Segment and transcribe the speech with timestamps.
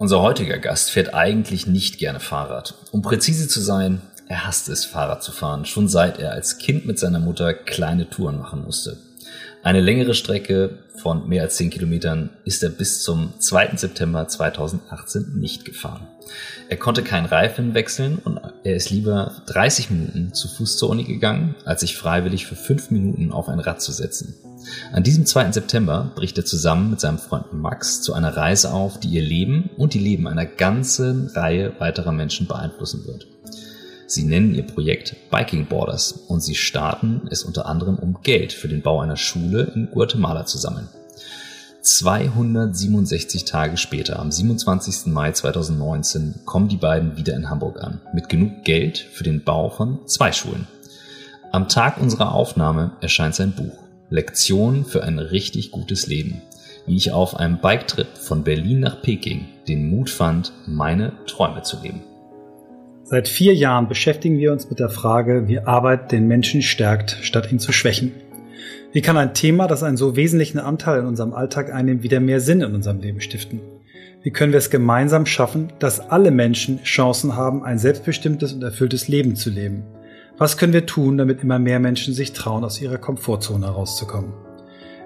[0.00, 2.74] Unser heutiger Gast fährt eigentlich nicht gerne Fahrrad.
[2.90, 6.86] Um präzise zu sein, er hasst es, Fahrrad zu fahren, schon seit er als Kind
[6.86, 8.96] mit seiner Mutter kleine Touren machen musste.
[9.62, 13.76] Eine längere Strecke von mehr als 10 Kilometern ist er bis zum 2.
[13.76, 16.06] September 2018 nicht gefahren.
[16.70, 21.04] Er konnte keinen Reifen wechseln und er ist lieber 30 Minuten zu Fuß zur Uni
[21.04, 24.34] gegangen, als sich freiwillig für 5 Minuten auf ein Rad zu setzen.
[24.92, 25.52] An diesem 2.
[25.52, 29.70] September bricht er zusammen mit seinem Freund Max zu einer Reise auf, die ihr Leben
[29.76, 33.26] und die Leben einer ganzen Reihe weiterer Menschen beeinflussen wird.
[34.06, 38.66] Sie nennen ihr Projekt Biking Borders und sie starten es unter anderem, um Geld für
[38.66, 40.88] den Bau einer Schule in Guatemala zu sammeln.
[41.82, 45.06] 267 Tage später, am 27.
[45.12, 49.70] Mai 2019, kommen die beiden wieder in Hamburg an, mit genug Geld für den Bau
[49.70, 50.66] von zwei Schulen.
[51.52, 56.42] Am Tag unserer Aufnahme erscheint sein Buch Lektion für ein richtig gutes Leben,
[56.84, 61.80] wie ich auf einem Biketrip von Berlin nach Peking den Mut fand, meine Träume zu
[61.80, 62.02] leben.
[63.04, 67.52] Seit vier Jahren beschäftigen wir uns mit der Frage, wie Arbeit den Menschen stärkt, statt
[67.52, 68.10] ihn zu schwächen.
[68.92, 72.40] Wie kann ein Thema, das einen so wesentlichen Anteil in unserem Alltag einnimmt, wieder mehr
[72.40, 73.60] Sinn in unserem Leben stiften?
[74.24, 79.06] Wie können wir es gemeinsam schaffen, dass alle Menschen Chancen haben, ein selbstbestimmtes und erfülltes
[79.06, 79.84] Leben zu leben?
[80.40, 84.32] Was können wir tun, damit immer mehr Menschen sich trauen, aus ihrer Komfortzone herauszukommen?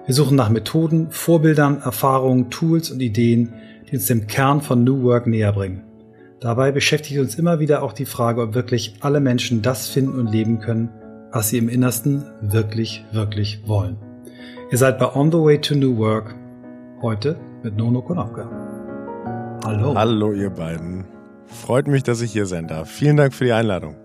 [0.05, 3.53] Wir suchen nach Methoden, Vorbildern, Erfahrungen, Tools und Ideen,
[3.85, 5.83] die uns dem Kern von New Work näher bringen.
[6.39, 10.31] Dabei beschäftigt uns immer wieder auch die Frage, ob wirklich alle Menschen das finden und
[10.31, 10.89] leben können,
[11.33, 13.97] was sie im Innersten wirklich, wirklich wollen.
[14.71, 16.33] Ihr seid bei On the Way to New Work,
[17.01, 18.49] heute mit Nono Konopka.
[19.65, 19.95] Hallo.
[19.95, 21.03] Hallo ihr beiden.
[21.45, 22.89] Freut mich, dass ich hier sein darf.
[22.89, 23.97] Vielen Dank für die Einladung.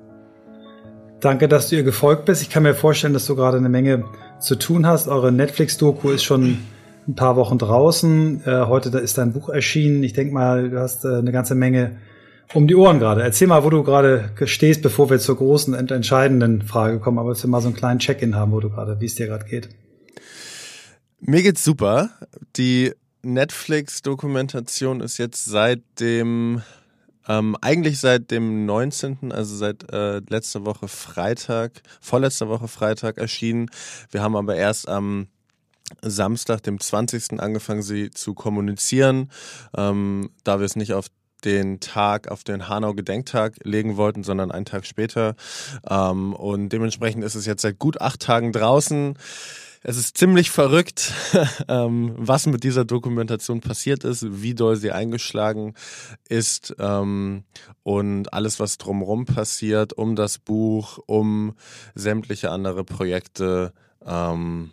[1.20, 2.40] Danke, dass du ihr gefolgt bist.
[2.40, 4.04] Ich kann mir vorstellen, dass du gerade eine Menge
[4.40, 5.06] zu tun hast.
[5.06, 6.58] Eure Netflix-Doku ist schon
[7.06, 8.42] ein paar Wochen draußen.
[8.46, 10.02] Äh, heute ist dein Buch erschienen.
[10.02, 11.98] Ich denke mal, du hast äh, eine ganze Menge
[12.54, 13.22] um die Ohren gerade.
[13.22, 17.18] Erzähl mal, wo du gerade stehst, bevor wir zur großen und entscheidenden Frage kommen.
[17.18, 19.26] Aber dass wir mal so einen kleinen Check-in haben, wo du gerade, wie es dir
[19.26, 19.68] gerade geht.
[21.20, 22.10] Mir geht's super.
[22.56, 22.92] Die
[23.22, 26.62] Netflix-Dokumentation ist jetzt seit dem
[27.30, 33.70] ähm, eigentlich seit dem 19., also seit äh, letzter Woche Freitag, vorletzter Woche Freitag erschienen.
[34.10, 35.28] Wir haben aber erst am
[36.02, 37.40] Samstag, dem 20.
[37.40, 39.30] angefangen, sie zu kommunizieren,
[39.76, 41.06] ähm, da wir es nicht auf
[41.44, 45.36] den Tag auf den Hanau-Gedenktag legen wollten, sondern einen Tag später.
[45.88, 49.14] Ähm, und dementsprechend ist es jetzt seit gut acht Tagen draußen.
[49.82, 51.12] Es ist ziemlich verrückt,
[51.68, 55.74] ähm, was mit dieser Dokumentation passiert ist, wie doll sie eingeschlagen
[56.28, 57.44] ist ähm,
[57.82, 61.54] und alles, was drumherum passiert, um das Buch, um
[61.94, 63.72] sämtliche andere Projekte.
[64.04, 64.72] Ähm,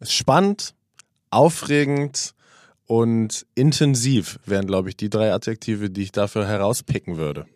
[0.00, 0.74] spannend,
[1.30, 2.34] aufregend
[2.86, 7.46] und intensiv wären, glaube ich, die drei Adjektive, die ich dafür herauspicken würde.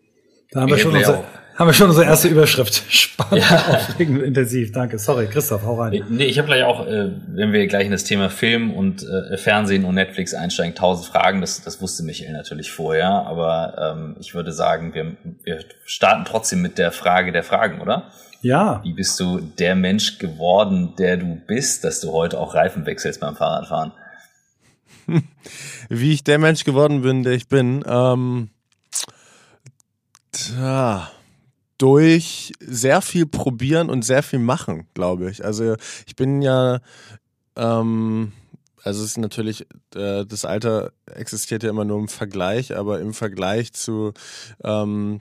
[0.50, 1.24] Da haben wir, schon unsere,
[1.58, 2.84] haben wir schon unsere erste Überschrift.
[2.88, 3.56] Spannend, ja.
[3.68, 4.70] aufregend, intensiv.
[4.70, 4.98] Danke.
[4.98, 6.04] Sorry, Christoph, hau rein.
[6.08, 9.36] Nee, ich habe gleich auch, äh, wenn wir gleich in das Thema Film und äh,
[9.36, 11.40] Fernsehen und Netflix einsteigen, tausend Fragen.
[11.40, 13.08] Das, das wusste Michael natürlich vorher.
[13.08, 18.12] Aber ähm, ich würde sagen, wir, wir starten trotzdem mit der Frage der Fragen, oder?
[18.40, 18.80] Ja.
[18.84, 23.18] Wie bist du der Mensch geworden, der du bist, dass du heute auch Reifen wechselst
[23.18, 23.90] beim Fahrradfahren?
[25.88, 27.82] Wie ich der Mensch geworden bin, der ich bin.
[27.88, 28.50] Ähm
[30.30, 31.10] Tja,
[31.78, 35.44] durch sehr viel probieren und sehr viel machen, glaube ich.
[35.44, 36.80] Also ich bin ja,
[37.56, 38.32] ähm,
[38.82, 43.14] also es ist natürlich, äh, das Alter existiert ja immer nur im Vergleich, aber im
[43.14, 44.12] Vergleich zu
[44.64, 45.20] ähm,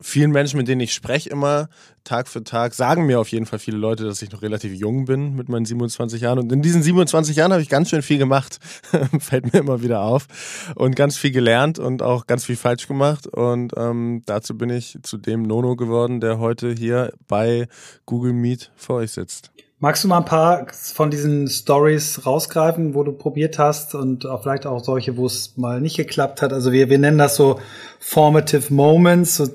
[0.00, 1.68] vielen Menschen, mit denen ich spreche, immer
[2.04, 5.04] Tag für Tag, sagen mir auf jeden Fall viele Leute, dass ich noch relativ jung
[5.04, 6.38] bin mit meinen 27 Jahren.
[6.38, 8.58] Und in diesen 27 Jahren habe ich ganz schön viel gemacht.
[9.20, 10.26] Fällt mir immer wieder auf.
[10.74, 13.26] Und ganz viel gelernt und auch ganz viel falsch gemacht.
[13.26, 17.68] Und ähm, dazu bin ich zu dem Nono geworden, der heute hier bei
[18.06, 19.52] Google Meet vor euch sitzt.
[19.78, 24.42] Magst du mal ein paar von diesen Stories rausgreifen, wo du probiert hast und auch
[24.42, 26.52] vielleicht auch solche, wo es mal nicht geklappt hat?
[26.52, 27.58] Also wir, wir nennen das so
[27.98, 29.48] Formative Moments, so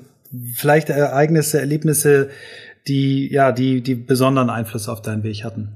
[0.54, 2.30] vielleicht Ereignisse, Erlebnisse,
[2.86, 5.72] die, ja, die, die besonderen Einfluss auf deinen Weg hatten?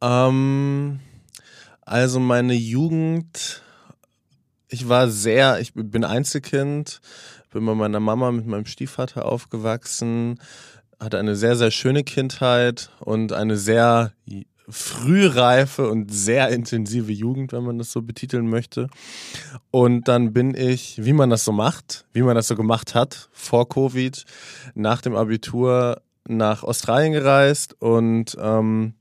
[0.00, 1.00] Ähm,
[1.82, 3.62] also meine Jugend,
[4.68, 7.00] ich war sehr, ich bin Einzelkind,
[7.52, 10.40] bin bei meiner Mama mit meinem Stiefvater aufgewachsen,
[10.98, 14.12] hatte eine sehr, sehr schöne Kindheit und eine sehr
[14.72, 18.88] frühreife und sehr intensive Jugend, wenn man das so betiteln möchte.
[19.70, 23.28] Und dann bin ich, wie man das so macht, wie man das so gemacht hat,
[23.32, 24.24] vor Covid,
[24.74, 28.94] nach dem Abitur nach Australien gereist und ähm,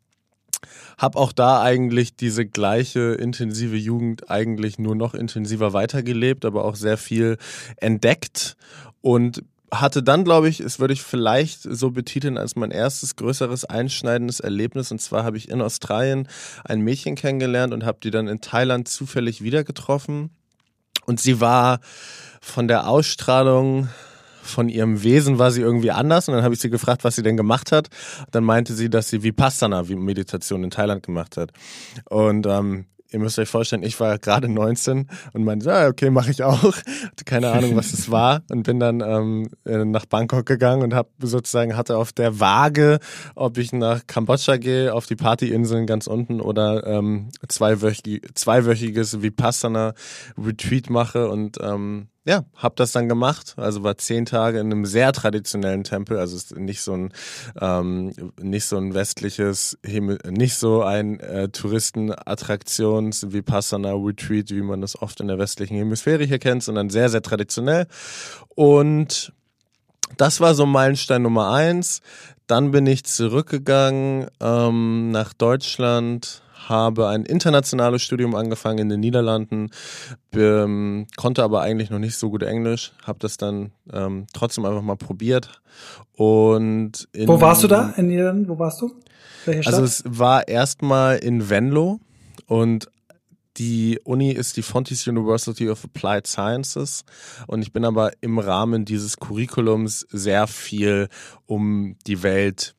[0.98, 6.76] Hab auch da eigentlich diese gleiche intensive Jugend eigentlich nur noch intensiver weitergelebt, aber auch
[6.76, 7.38] sehr viel
[7.78, 8.56] entdeckt
[9.02, 13.66] und hatte dann, glaube ich, es würde ich vielleicht so betiteln als mein erstes größeres
[13.66, 14.92] einschneidendes Erlebnis.
[14.92, 16.28] Und zwar habe ich in Australien
[16.66, 20.30] ein Mädchen kennengelernt und habe die dann in Thailand zufällig wieder getroffen.
[21.06, 21.80] Und sie war
[22.42, 23.90] von der Ausstrahlung
[24.44, 27.22] von ihrem Wesen war sie irgendwie anders und dann habe ich sie gefragt, was sie
[27.22, 27.90] denn gemacht hat.
[28.32, 31.52] Dann meinte sie, dass sie Vipassana, wie Meditation in Thailand gemacht hat.
[32.10, 36.32] Und ähm, ihr müsst euch vorstellen, ich war gerade 19 und meinte, ja, okay, mache
[36.32, 36.64] ich auch.
[36.64, 40.94] Hatte keine Ahnung, was es war und bin dann ähm, äh, nach Bangkok gegangen und
[40.94, 43.00] habe sozusagen hatte auf der Waage,
[43.36, 49.94] ob ich nach Kambodscha gehe, auf die Partyinseln ganz unten oder ähm, zweiwöchig, zweiwöchiges Vipassana
[50.38, 53.56] Retreat mache und ähm, ja, hab das dann gemacht.
[53.58, 56.20] Also war zehn Tage in einem sehr traditionellen Tempel.
[56.20, 57.14] Also ist nicht so ein
[57.60, 65.02] ähm, nicht so ein westliches, nicht so ein äh, Touristenattraktions Vipassana Retreat, wie man das
[65.02, 67.88] oft in der westlichen Hemisphäre hier kennt, sondern sehr sehr traditionell.
[68.56, 69.34] Und
[70.18, 72.02] das war so Meilenstein Nummer eins.
[72.46, 79.70] Dann bin ich zurückgegangen ähm, nach Deutschland, habe ein internationales Studium angefangen in den Niederlanden,
[80.34, 84.82] ähm, konnte aber eigentlich noch nicht so gut Englisch, habe das dann ähm, trotzdem einfach
[84.82, 85.62] mal probiert.
[86.14, 88.48] Und wo warst du da in Niederlanden?
[88.48, 88.92] Wo warst du?
[89.46, 89.76] Welche Stadt?
[89.76, 92.00] Also es war erstmal in Venlo
[92.48, 92.90] und
[93.58, 97.04] die Uni ist die Fontys University of Applied Sciences
[97.48, 101.10] und ich bin aber im Rahmen dieses Curriculums sehr viel
[101.46, 102.76] um die Welt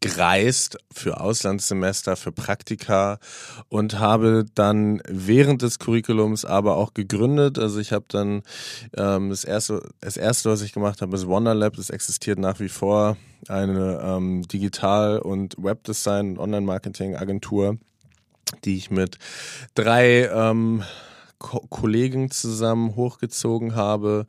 [0.00, 3.18] gereist für Auslandssemester, für Praktika
[3.68, 7.58] und habe dann während des Curriculums aber auch gegründet.
[7.58, 8.42] Also ich habe dann
[8.96, 11.76] ähm, das erste, das erste, was ich gemacht habe, ist Wonderlab.
[11.76, 13.16] Das existiert nach wie vor
[13.48, 17.78] eine ähm, Digital- und Webdesign- und Online-Marketing-Agentur,
[18.64, 19.18] die ich mit
[19.74, 20.82] drei ähm,
[21.40, 24.26] Ko Kollegen zusammen hochgezogen habe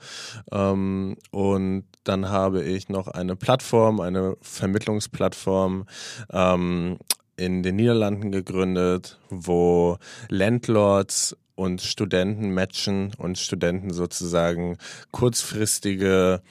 [0.51, 5.85] ähm, und dann habe ich noch eine Plattform, eine Vermittlungsplattform
[6.31, 6.97] ähm,
[7.35, 9.97] in den Niederlanden gegründet, wo
[10.29, 14.77] Landlords und Studenten matchen und Studenten sozusagen
[15.11, 16.41] kurzfristige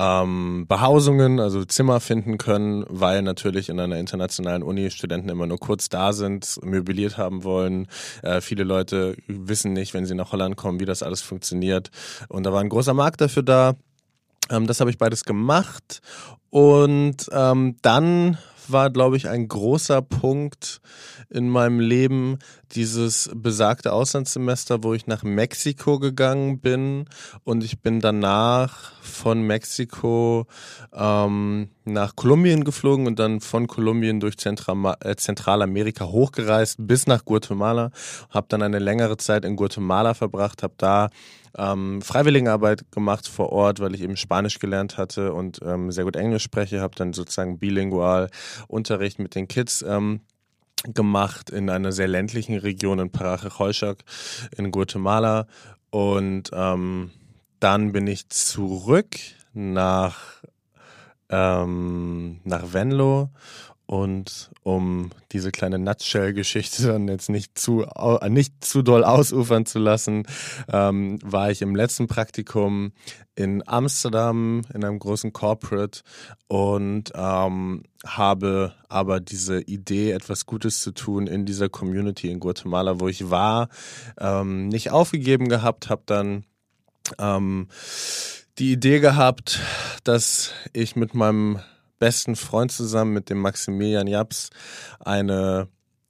[0.00, 5.58] ähm, Behausungen, also Zimmer finden können, weil natürlich in einer internationalen Uni Studenten immer nur
[5.58, 7.86] kurz da sind, möbliert haben wollen.
[8.22, 11.90] Äh, viele Leute wissen nicht, wenn sie nach Holland kommen, wie das alles funktioniert.
[12.28, 13.74] Und da war ein großer Markt dafür da.
[14.48, 16.00] Ähm, das habe ich beides gemacht.
[16.48, 18.38] Und ähm, dann
[18.68, 20.80] war, glaube ich, ein großer Punkt
[21.28, 22.38] in meinem Leben
[22.72, 27.06] dieses besagte Auslandssemester, wo ich nach Mexiko gegangen bin.
[27.44, 30.46] Und ich bin danach von Mexiko
[30.92, 37.24] ähm, nach Kolumbien geflogen und dann von Kolumbien durch Zentra äh, Zentralamerika hochgereist bis nach
[37.24, 37.90] Guatemala,
[38.30, 41.08] habe dann eine längere Zeit in Guatemala verbracht, habe da
[41.56, 46.16] ähm, Freiwilligenarbeit gemacht vor Ort, weil ich eben Spanisch gelernt hatte und ähm, sehr gut
[46.16, 48.30] Englisch spreche, habe dann sozusagen bilingual
[48.68, 50.20] Unterricht mit den Kids ähm,
[50.84, 53.96] gemacht in einer sehr ländlichen Region in Paraje
[54.56, 55.46] in Guatemala.
[55.90, 57.10] Und ähm,
[57.58, 59.16] dann bin ich zurück
[59.52, 60.42] nach
[61.28, 63.30] ähm, nach Venlo
[63.90, 67.84] und um diese kleine Nutshell-Geschichte dann jetzt nicht zu,
[68.28, 70.28] nicht zu doll ausufern zu lassen,
[70.72, 72.92] ähm, war ich im letzten Praktikum
[73.34, 76.02] in Amsterdam in einem großen Corporate
[76.46, 83.00] und ähm, habe aber diese Idee, etwas Gutes zu tun in dieser Community in Guatemala,
[83.00, 83.70] wo ich war,
[84.20, 86.44] ähm, nicht aufgegeben gehabt, habe dann
[87.18, 87.66] ähm,
[88.60, 89.58] die Idee gehabt,
[90.04, 91.58] dass ich mit meinem
[92.00, 94.50] besten Freund zusammen mit dem Maximilian Japs
[94.98, 95.68] eine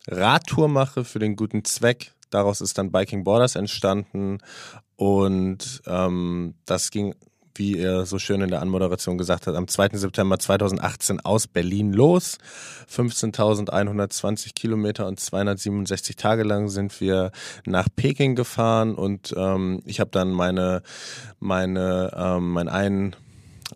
[0.08, 2.12] Radtour mache für den guten Zweck.
[2.30, 4.38] Daraus ist dann Biking Borders entstanden
[4.96, 7.14] und ähm, das ging,
[7.56, 9.90] wie er so schön in der Anmoderation gesagt hat, am 2.
[9.94, 12.38] September 2018 aus Berlin los.
[12.88, 17.32] 15.120 Kilometer und 267 Tage lang sind wir
[17.66, 20.82] nach Peking gefahren und ähm, ich habe dann meine,
[21.40, 23.16] meine, ähm, mein einen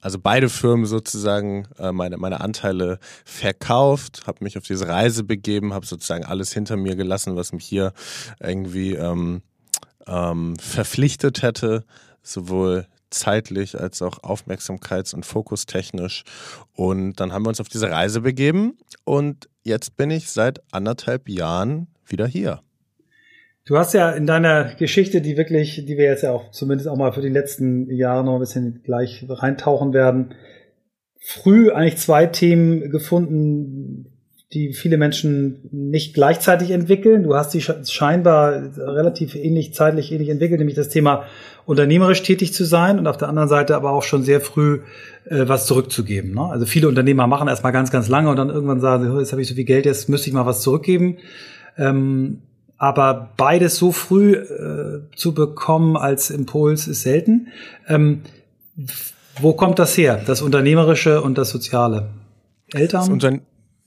[0.00, 5.74] also beide Firmen sozusagen äh, meine, meine Anteile verkauft, habe mich auf diese Reise begeben,
[5.74, 7.92] habe sozusagen alles hinter mir gelassen, was mich hier
[8.40, 9.42] irgendwie ähm,
[10.06, 11.84] ähm, verpflichtet hätte,
[12.22, 16.24] sowohl zeitlich als auch aufmerksamkeits- und fokustechnisch.
[16.72, 21.28] Und dann haben wir uns auf diese Reise begeben und jetzt bin ich seit anderthalb
[21.28, 22.63] Jahren wieder hier.
[23.66, 26.97] Du hast ja in deiner Geschichte, die wirklich, die wir jetzt ja auch zumindest auch
[26.97, 30.35] mal für die letzten Jahre noch ein bisschen gleich reintauchen werden,
[31.18, 34.11] früh eigentlich zwei Themen gefunden,
[34.52, 37.23] die viele Menschen nicht gleichzeitig entwickeln.
[37.23, 41.25] Du hast sie scheinbar relativ ähnlich, zeitlich ähnlich entwickelt, nämlich das Thema
[41.64, 44.80] unternehmerisch tätig zu sein und auf der anderen Seite aber auch schon sehr früh
[45.25, 46.35] äh, was zurückzugeben.
[46.35, 46.42] Ne?
[46.42, 49.49] Also viele Unternehmer machen erstmal ganz, ganz lange und dann irgendwann sagen jetzt habe ich
[49.49, 51.16] so viel Geld, jetzt müsste ich mal was zurückgeben.
[51.78, 52.42] Ähm,
[52.85, 57.49] aber beides so früh äh, zu bekommen als Impuls ist selten.
[57.88, 58.21] Ähm,
[59.41, 60.21] wo kommt das her?
[60.26, 62.11] Das Unternehmerische und das Soziale?
[62.75, 63.19] Eltern?
[63.19, 63.33] Das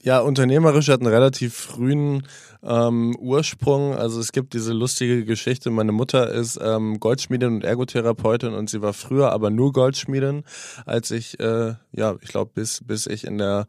[0.02, 2.24] ja, unternehmerisch hat einen relativ frühen
[2.64, 3.94] ähm, Ursprung.
[3.94, 5.70] Also es gibt diese lustige Geschichte.
[5.70, 10.42] Meine Mutter ist ähm, Goldschmiedin und Ergotherapeutin und sie war früher aber nur Goldschmiedin,
[10.86, 13.68] als ich, äh, ja, ich glaube, bis, bis ich in der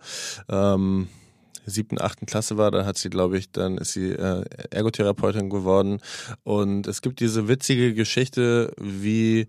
[0.50, 1.08] ähm,
[1.70, 6.00] siebten, achten Klasse war, da hat sie, glaube ich, dann ist sie äh, Ergotherapeutin geworden.
[6.44, 9.48] Und es gibt diese witzige Geschichte, wie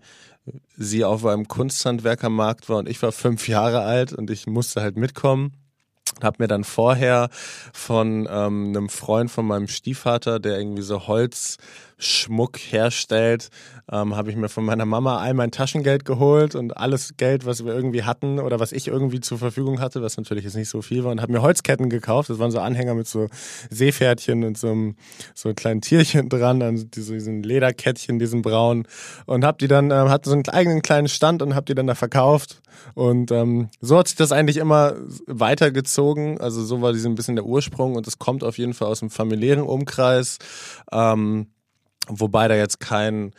[0.75, 4.97] sie auf einem Kunsthandwerkermarkt war und ich war fünf Jahre alt und ich musste halt
[4.97, 5.53] mitkommen
[6.21, 7.29] habe mir dann vorher
[7.73, 11.07] von ähm, einem Freund von meinem Stiefvater, der irgendwie so
[12.01, 13.49] Holzschmuck herstellt,
[13.91, 17.63] ähm, habe ich mir von meiner Mama all mein Taschengeld geholt und alles Geld, was
[17.63, 20.81] wir irgendwie hatten oder was ich irgendwie zur Verfügung hatte, was natürlich jetzt nicht so
[20.81, 22.29] viel war, und habe mir Holzketten gekauft.
[22.29, 23.27] Das waren so Anhänger mit so
[23.69, 24.95] Seepferdchen und so einem
[25.35, 28.87] so kleinen Tierchen dran, dann diese, diesen Lederkettchen, diesen braunen
[29.25, 31.87] und habe die dann ähm, hatte so einen eigenen kleinen Stand und habe die dann
[31.87, 32.61] da verkauft
[32.95, 34.95] und ähm, so hat sich das eigentlich immer
[35.27, 36.39] weitergezogen.
[36.39, 39.09] Also so war ein bisschen der Ursprung und es kommt auf jeden Fall aus dem
[39.09, 40.37] familiären Umkreis.
[40.91, 41.47] Ähm,
[42.19, 43.33] wobei da jetzt kein,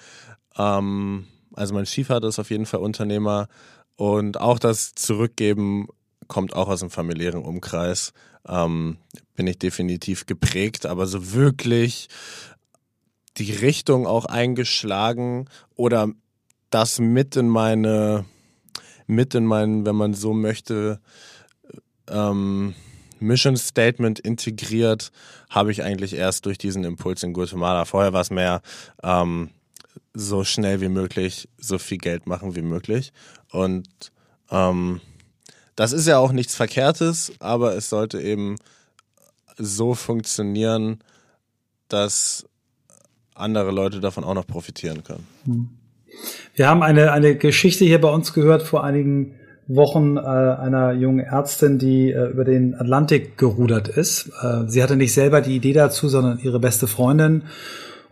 [0.57, 3.49] ähm, also mein Stiefvater ist auf jeden Fall Unternehmer
[3.97, 5.89] und auch das Zurückgeben
[6.29, 8.13] kommt auch aus dem familiären Umkreis.
[8.49, 8.99] Ähm,
[9.35, 12.09] bin ich definitiv geprägt, aber so wirklich
[13.37, 16.09] die Richtung auch eingeschlagen oder
[16.71, 18.25] das mit in meine
[19.07, 21.01] mit in meinen, wenn man so möchte,
[22.09, 22.75] ähm,
[23.23, 25.11] Mission Statement integriert,
[25.49, 27.85] habe ich eigentlich erst durch diesen Impuls in Guatemala.
[27.85, 28.61] Vorher war es mehr
[29.03, 29.51] ähm,
[30.15, 33.13] so schnell wie möglich, so viel Geld machen wie möglich.
[33.51, 34.13] Und
[34.51, 35.01] ähm,
[35.77, 38.57] das ist ja auch nichts Verkehrtes, aber es sollte eben
[39.57, 40.99] so funktionieren,
[41.89, 42.47] dass
[43.35, 45.27] andere Leute davon auch noch profitieren können.
[45.45, 45.71] Hm.
[46.55, 49.35] Wir haben eine, eine Geschichte hier bei uns gehört vor einigen
[49.75, 54.31] Wochen äh, einer jungen Ärztin, die äh, über den Atlantik gerudert ist.
[54.43, 57.43] Äh, sie hatte nicht selber die Idee dazu, sondern ihre beste Freundin.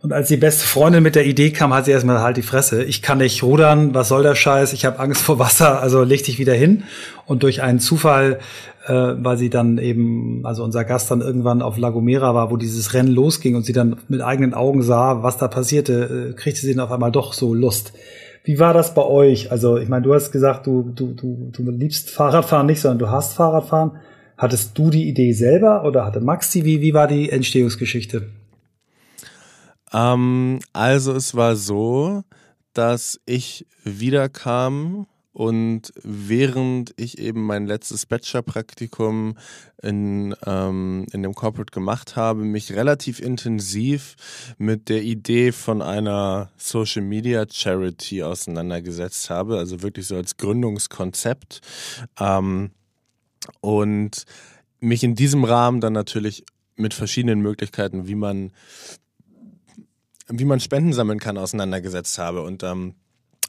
[0.02, 2.83] Und als die beste Freundin mit der Idee kam, hat sie erstmal halt die Fresse.
[2.85, 4.73] Ich kann nicht rudern, was soll der Scheiß?
[4.73, 6.85] Ich habe Angst vor Wasser, also leg dich wieder hin.
[7.26, 8.38] Und durch einen Zufall,
[8.87, 12.57] äh, weil sie dann eben, also unser Gast dann irgendwann auf La Gomera war, wo
[12.57, 16.62] dieses Rennen losging und sie dann mit eigenen Augen sah, was da passierte, äh, kriegte
[16.62, 17.93] sie dann auf einmal doch so Lust.
[18.42, 19.52] Wie war das bei euch?
[19.52, 23.11] Also, ich meine, du hast gesagt, du, du, du, du liebst Fahrradfahren nicht, sondern du
[23.11, 23.92] hast Fahrradfahren.
[24.38, 26.64] Hattest du die Idee selber oder hatte Max die?
[26.64, 28.30] Wie, wie war die Entstehungsgeschichte?
[29.92, 32.23] Ähm, also, es war so,
[32.73, 39.37] dass ich wiederkam und während ich eben mein letztes Bachelor-Praktikum
[39.81, 44.17] in, ähm, in dem Corporate gemacht habe, mich relativ intensiv
[44.59, 51.61] mit der Idee von einer Social Media Charity auseinandergesetzt habe, also wirklich so als Gründungskonzept.
[52.19, 52.71] Ähm,
[53.61, 54.25] und
[54.81, 56.45] mich in diesem Rahmen dann natürlich
[56.77, 58.53] mit verschiedenen Möglichkeiten, wie man,
[60.29, 62.43] wie man Spenden sammeln kann, auseinandergesetzt habe.
[62.43, 62.95] Und ähm,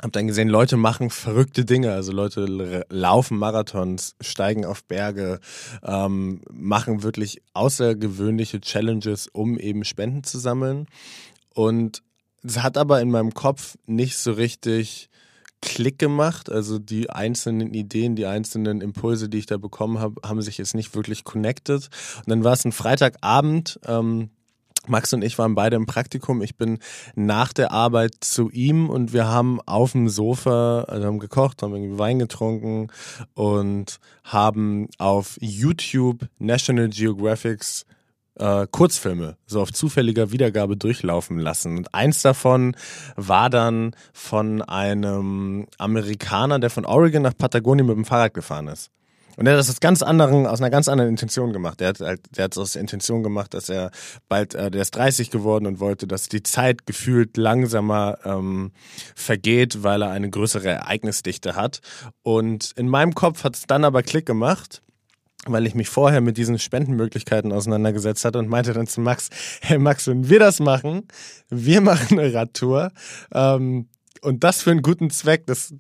[0.02, 1.94] hab dann gesehen, Leute machen verrückte Dinge.
[1.94, 5.40] Also Leute laufen Marathons, steigen auf Berge,
[5.84, 10.88] ähm, machen wirklich außergewöhnliche Challenges, um eben Spenden zu sammeln.
[11.54, 12.02] Und
[12.44, 15.10] es hat aber in meinem Kopf nicht so richtig
[15.62, 16.52] Klick gemacht.
[16.52, 20.74] Also die einzelnen Ideen, die einzelnen Impulse, die ich da bekommen habe, haben sich jetzt
[20.74, 21.90] nicht wirklich connected.
[22.18, 23.80] Und dann war es ein Freitagabend.
[23.86, 24.32] Ähm,
[24.88, 26.42] Max und ich waren beide im Praktikum.
[26.42, 26.80] Ich bin
[27.16, 31.74] nach der Arbeit zu ihm und wir haben auf dem Sofa, also haben gekocht, haben
[31.74, 32.88] irgendwie Wein getrunken
[33.34, 37.86] und haben auf YouTube National Geographics
[38.36, 41.78] äh, Kurzfilme so auf zufälliger Wiedergabe durchlaufen lassen.
[41.78, 42.76] Und eins davon
[43.16, 48.90] war dann von einem Amerikaner, der von Oregon nach Patagonien mit dem Fahrrad gefahren ist.
[49.38, 51.80] Und er hat das aus ganz anderen, aus einer ganz anderen Intention gemacht.
[51.80, 53.92] Der hat halt, der hat es aus der Intention gemacht, dass er
[54.30, 58.72] bald, äh, der ist 30 geworden und wollte, dass die Zeit gefühlt langsamer ähm,
[59.16, 61.82] vergeht, weil er eine größere Ereignisdichte hat.
[62.24, 64.82] Und in meinem Kopf hat es dann aber Klick gemacht
[65.48, 69.30] weil ich mich vorher mit diesen Spendenmöglichkeiten auseinandergesetzt hatte und meinte dann zu Max,
[69.62, 71.08] hey Max, wenn wir das machen,
[71.50, 72.92] wir machen eine Radtour
[73.34, 73.88] ähm,
[74.22, 75.74] und das für einen guten Zweck, das,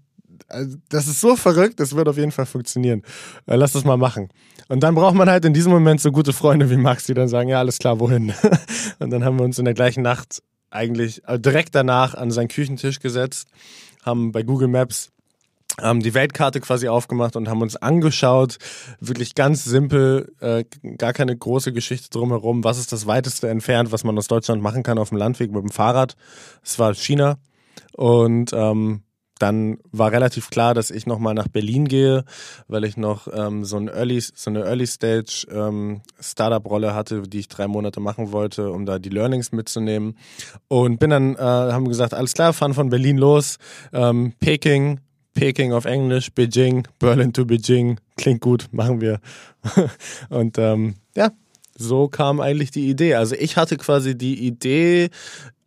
[0.48, 3.03] also, das ist so verrückt, das wird auf jeden Fall funktionieren.
[3.45, 4.29] Äh, lass das mal machen.
[4.67, 7.27] Und dann braucht man halt in diesem Moment so gute Freunde wie Max, die dann
[7.27, 8.33] sagen, ja, alles klar, wohin?
[9.00, 12.48] Und dann haben wir uns in der gleichen Nacht eigentlich äh, direkt danach an seinen
[12.48, 13.50] Küchentisch gesetzt,
[14.03, 15.12] haben bei Google Maps
[15.81, 18.57] ähm, die Weltkarte quasi aufgemacht und haben uns angeschaut,
[19.00, 20.63] wirklich ganz simpel, äh,
[20.98, 22.63] gar keine große Geschichte drumherum.
[22.63, 25.63] Was ist das weiteste entfernt, was man aus Deutschland machen kann auf dem Landweg mit
[25.63, 26.15] dem Fahrrad?
[26.63, 27.38] Es war China
[27.93, 29.03] und ähm,
[29.41, 32.24] dann war relativ klar, dass ich nochmal nach Berlin gehe,
[32.67, 37.48] weil ich noch ähm, so, ein Early, so eine Early Stage ähm, hatte, die ich
[37.48, 40.17] drei Monate machen wollte, um da die Learnings mitzunehmen.
[40.67, 43.57] Und bin dann, äh, haben gesagt, alles klar, fahren von Berlin los,
[43.93, 45.00] ähm, Peking,
[45.33, 49.19] Peking auf Englisch, Beijing, Berlin to Beijing, klingt gut, machen wir.
[50.29, 51.31] Und ähm, ja,
[51.75, 53.15] so kam eigentlich die Idee.
[53.15, 55.10] Also ich hatte quasi die Idee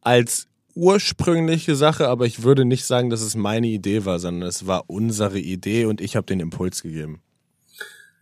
[0.02, 4.66] als ursprüngliche Sache, aber ich würde nicht sagen, dass es meine Idee war, sondern es
[4.66, 7.20] war unsere Idee und ich habe den Impuls gegeben.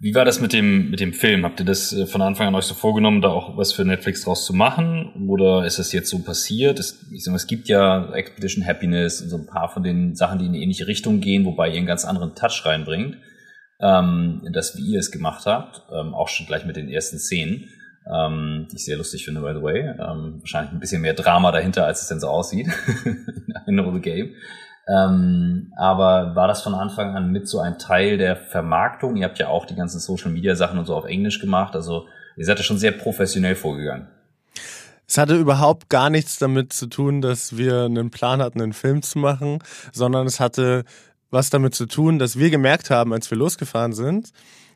[0.00, 1.44] Wie war das mit dem, mit dem Film?
[1.44, 4.25] Habt ihr das äh, von Anfang an euch so vorgenommen, da auch was für Netflix
[4.25, 5.28] draus zu machen?
[5.28, 6.80] Oder ist das jetzt so passiert?
[6.80, 10.16] Es, ich sag mal, es gibt ja Expedition Happiness und so ein paar von den
[10.16, 13.18] Sachen, die in eine ähnliche Richtung gehen, wobei ihr einen ganz anderen Touch reinbringt,
[13.80, 17.68] ähm, das, wie ihr es gemacht habt, ähm, auch schon gleich mit den ersten Szenen
[18.06, 19.80] ähm, die ich sehr lustig finde, by the way.
[19.80, 22.68] Ähm, wahrscheinlich ein bisschen mehr Drama dahinter, als es denn so aussieht
[23.66, 24.35] in the Game.
[24.88, 29.16] Ähm, aber war das von Anfang an mit so ein Teil der Vermarktung?
[29.16, 31.75] Ihr habt ja auch die ganzen Social Media Sachen und so auf Englisch gemacht.
[31.75, 32.06] Also
[32.37, 34.09] ihr seid ja schon sehr professionell vorgegangen.
[35.06, 39.02] Es hatte überhaupt gar nichts damit zu tun, dass wir einen Plan hatten, einen Film
[39.02, 39.59] zu machen,
[39.92, 40.85] sondern es hatte
[41.30, 44.30] was damit zu tun, dass wir gemerkt haben, als wir losgefahren sind,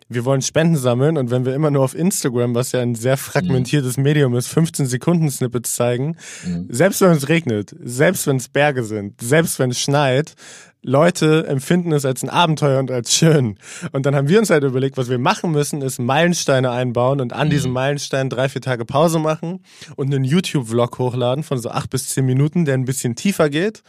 [0.09, 3.17] wir wollen Spenden sammeln und wenn wir immer nur auf Instagram, was ja ein sehr
[3.17, 4.05] fragmentiertes mhm.
[4.05, 6.69] Medium ist, 15 Sekunden Snippets zeigen, mhm.
[6.71, 10.35] selbst wenn es regnet, selbst wenn es Berge sind, selbst wenn es schneit,
[10.83, 13.59] Leute empfinden es als ein Abenteuer und als schön.
[13.91, 17.33] Und dann haben wir uns halt überlegt, was wir machen müssen, ist Meilensteine einbauen und
[17.33, 17.51] an mhm.
[17.51, 19.65] diesen Meilensteinen drei, vier Tage Pause machen
[19.97, 23.83] und einen YouTube-Vlog hochladen von so acht bis zehn Minuten, der ein bisschen tiefer geht.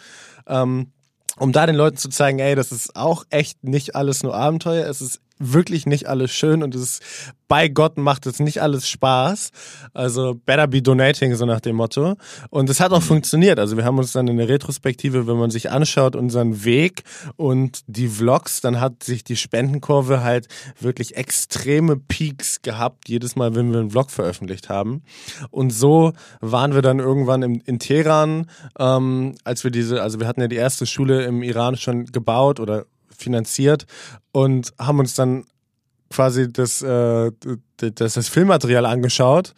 [0.47, 0.87] Ähm,
[1.37, 4.89] um da den Leuten zu zeigen, ey, das ist auch echt nicht alles nur Abenteuer,
[4.89, 7.03] es ist wirklich nicht alles schön und es ist,
[7.47, 9.51] bei Gott macht es nicht alles Spaß.
[9.93, 12.15] Also better be donating, so nach dem Motto.
[12.49, 13.05] Und es hat auch mhm.
[13.05, 13.59] funktioniert.
[13.59, 17.03] Also wir haben uns dann in der Retrospektive, wenn man sich anschaut, unseren Weg
[17.35, 20.47] und die Vlogs, dann hat sich die Spendenkurve halt
[20.79, 25.03] wirklich extreme Peaks gehabt, jedes Mal, wenn wir einen Vlog veröffentlicht haben.
[25.49, 28.47] Und so waren wir dann irgendwann im, in Teheran,
[28.77, 32.59] ähm, als wir diese, also wir hatten ja die erste Schule im Iran schon gebaut
[32.59, 32.85] oder
[33.17, 33.85] finanziert
[34.31, 35.45] und haben uns dann
[36.09, 37.31] quasi das, äh,
[37.77, 39.53] das, das Filmmaterial angeschaut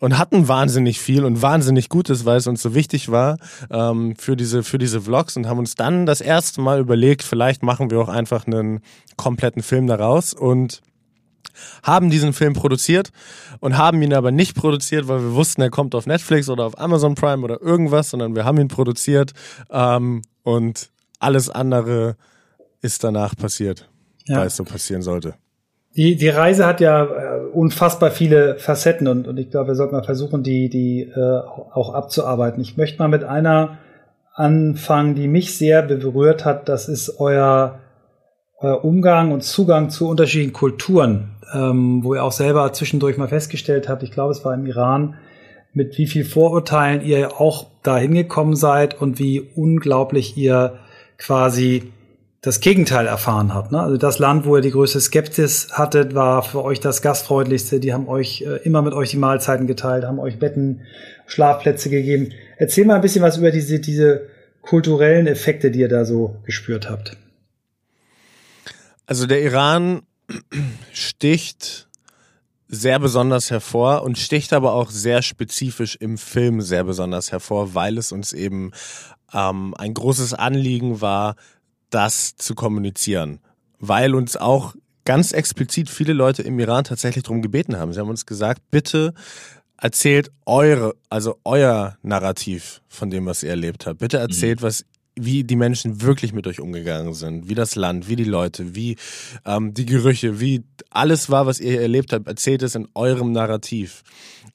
[0.00, 3.38] und hatten wahnsinnig viel und wahnsinnig Gutes, weil es uns so wichtig war
[3.70, 7.62] ähm, für diese für diese Vlogs und haben uns dann das erste Mal überlegt, vielleicht
[7.62, 8.80] machen wir auch einfach einen
[9.16, 10.82] kompletten Film daraus und
[11.82, 13.10] haben diesen Film produziert
[13.60, 16.78] und haben ihn aber nicht produziert, weil wir wussten, er kommt auf Netflix oder auf
[16.78, 19.32] Amazon Prime oder irgendwas, sondern wir haben ihn produziert
[19.70, 22.16] ähm, und alles andere
[22.84, 23.88] ist danach passiert,
[24.26, 24.38] ja.
[24.38, 25.34] weil es so passieren sollte.
[25.96, 29.94] Die, die Reise hat ja äh, unfassbar viele Facetten und, und ich glaube, wir sollten
[29.94, 31.40] mal versuchen, die, die äh,
[31.72, 32.60] auch abzuarbeiten.
[32.60, 33.78] Ich möchte mal mit einer
[34.34, 36.68] anfangen, die mich sehr berührt hat.
[36.68, 37.78] Das ist euer,
[38.58, 43.88] euer Umgang und Zugang zu unterschiedlichen Kulturen, ähm, wo ihr auch selber zwischendurch mal festgestellt
[43.88, 45.14] habt, ich glaube, es war im Iran,
[45.72, 50.78] mit wie viel Vorurteilen ihr auch da hingekommen seid und wie unglaublich ihr
[51.18, 51.93] quasi
[52.44, 53.72] das Gegenteil erfahren hat.
[53.72, 53.80] Ne?
[53.80, 57.80] Also das Land, wo ihr die größte Skepsis hattet, war für euch das gastfreundlichste.
[57.80, 60.82] Die haben euch äh, immer mit euch die Mahlzeiten geteilt, haben euch Betten,
[61.26, 62.32] Schlafplätze gegeben.
[62.58, 64.28] Erzähl mal ein bisschen was über diese, diese
[64.60, 67.16] kulturellen Effekte, die ihr da so gespürt habt.
[69.06, 70.02] Also der Iran
[70.92, 71.88] sticht
[72.68, 77.96] sehr besonders hervor und sticht aber auch sehr spezifisch im Film sehr besonders hervor, weil
[77.96, 78.72] es uns eben
[79.32, 81.36] ähm, ein großes Anliegen war,
[81.94, 83.40] das zu kommunizieren,
[83.78, 87.92] weil uns auch ganz explizit viele Leute im Iran tatsächlich darum gebeten haben.
[87.92, 89.14] Sie haben uns gesagt, bitte
[89.76, 93.98] erzählt eure, also euer Narrativ von dem, was ihr erlebt habt.
[94.00, 94.66] Bitte erzählt, mhm.
[94.66, 94.84] was
[95.16, 98.96] wie die Menschen wirklich mit euch umgegangen sind, wie das Land, wie die Leute, wie
[99.44, 104.02] ähm, die Gerüche, wie alles war, was ihr erlebt habt, erzählt es in eurem Narrativ.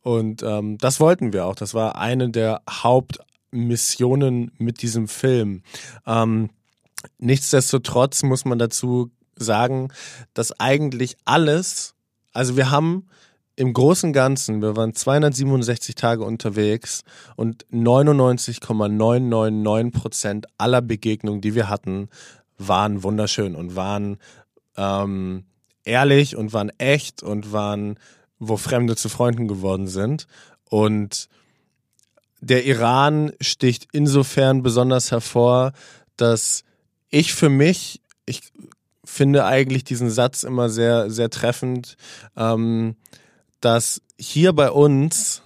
[0.02, 1.56] Und ähm, das wollten wir auch.
[1.56, 5.62] Das war eine der Hauptmissionen mit diesem Film.
[6.06, 6.50] Ähm,
[7.18, 9.90] Nichtsdestotrotz muss man dazu sagen,
[10.34, 11.96] dass eigentlich alles,
[12.34, 13.06] also wir haben
[13.56, 17.04] im Großen und Ganzen, wir waren 267 Tage unterwegs
[17.36, 22.10] und 99,999 Prozent aller Begegnungen, die wir hatten,
[22.58, 24.18] waren wunderschön und waren
[24.78, 25.44] ähm,
[25.84, 27.98] ehrlich und waren echt und waren,
[28.38, 30.28] wo Fremde zu Freunden geworden sind.
[30.70, 31.28] Und
[32.40, 35.74] der Iran sticht insofern besonders hervor,
[36.16, 36.64] dass
[37.10, 38.42] ich für mich, ich
[39.04, 41.98] finde eigentlich diesen Satz immer sehr, sehr treffend,
[42.36, 42.96] ähm,
[43.62, 45.42] dass hier bei uns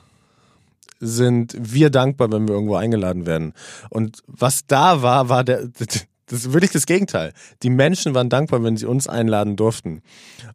[0.99, 3.54] sind wir dankbar, wenn wir irgendwo eingeladen werden.
[3.89, 5.69] Und was da war, war der,
[6.28, 7.34] das wirklich das Gegenteil.
[7.62, 10.02] Die Menschen waren dankbar, wenn sie uns einladen durften.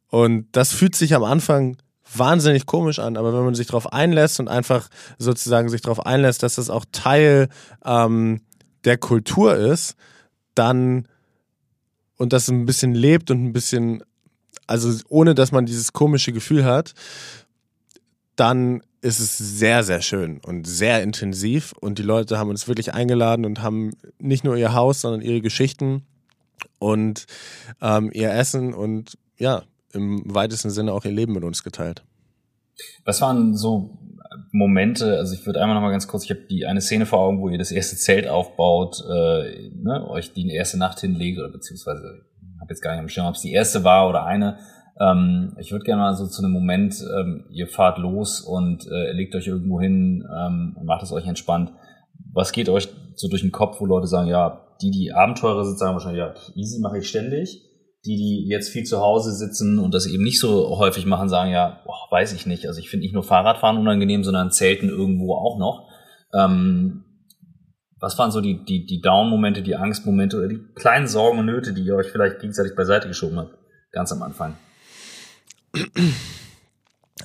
[0.09, 1.77] Und das fühlt sich am Anfang
[2.15, 6.43] wahnsinnig komisch an, aber wenn man sich darauf einlässt und einfach sozusagen sich darauf einlässt,
[6.43, 7.49] dass das auch Teil
[7.85, 8.41] ähm,
[8.85, 9.95] der Kultur ist,
[10.59, 11.07] dann
[12.17, 14.03] und das ein bisschen lebt und ein bisschen,
[14.67, 16.95] also ohne dass man dieses komische Gefühl hat,
[18.37, 21.73] dann ist es sehr, sehr schön und sehr intensiv.
[21.81, 25.41] Und die Leute haben uns wirklich eingeladen und haben nicht nur ihr Haus, sondern ihre
[25.41, 26.05] Geschichten
[26.79, 27.27] und
[27.81, 32.03] ähm, ihr Essen und ja, im weitesten Sinne auch ihr Leben mit uns geteilt.
[33.05, 33.99] Was waren so
[34.53, 37.21] Momente, also ich würde einmal noch mal ganz kurz, ich habe die eine Szene vor
[37.21, 41.51] Augen, wo ihr das erste Zelt aufbaut, äh, ne, euch die erste Nacht hinlegt oder
[41.51, 42.23] beziehungsweise
[42.61, 44.59] habe jetzt gar nicht am Schirm, ob es die erste war oder eine.
[45.01, 49.13] Ähm, ich würde gerne mal so zu einem Moment, ähm, ihr fahrt los und äh,
[49.13, 51.73] legt euch irgendwo hin ähm, und macht es euch entspannt.
[52.33, 55.79] Was geht euch so durch den Kopf, wo Leute sagen, ja, die, die Abenteurer sind,
[55.79, 57.68] sagen wahrscheinlich, ja, easy mache ich ständig
[58.09, 61.51] die, die jetzt viel zu Hause sitzen und das eben nicht so häufig machen, sagen
[61.51, 62.67] ja, boah, weiß ich nicht.
[62.67, 65.89] Also ich finde nicht nur Fahrradfahren unangenehm, sondern Zelten irgendwo auch noch.
[66.33, 67.05] Ähm,
[68.01, 71.75] was waren so die, die, die Down-Momente, die Angstmomente oder die kleinen Sorgen und Nöte,
[71.75, 73.55] die ihr euch vielleicht gegenseitig beiseite geschoben habt,
[73.93, 74.57] ganz am Anfang?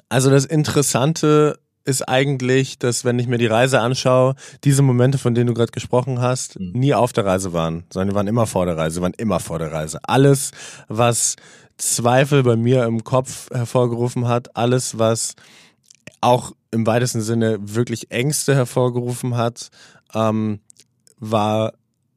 [0.09, 5.35] Also das Interessante ist eigentlich, dass wenn ich mir die Reise anschaue, diese Momente, von
[5.35, 6.71] denen du gerade gesprochen hast, mhm.
[6.73, 9.59] nie auf der Reise waren, sondern die waren immer vor der Reise, waren immer vor
[9.59, 9.99] der Reise.
[10.03, 10.51] Alles,
[10.87, 11.35] was
[11.77, 15.35] Zweifel bei mir im Kopf hervorgerufen hat, alles, was
[16.21, 19.69] auch im weitesten Sinne wirklich Ängste hervorgerufen hat,
[20.13, 20.59] ähm,
[21.19, 21.73] war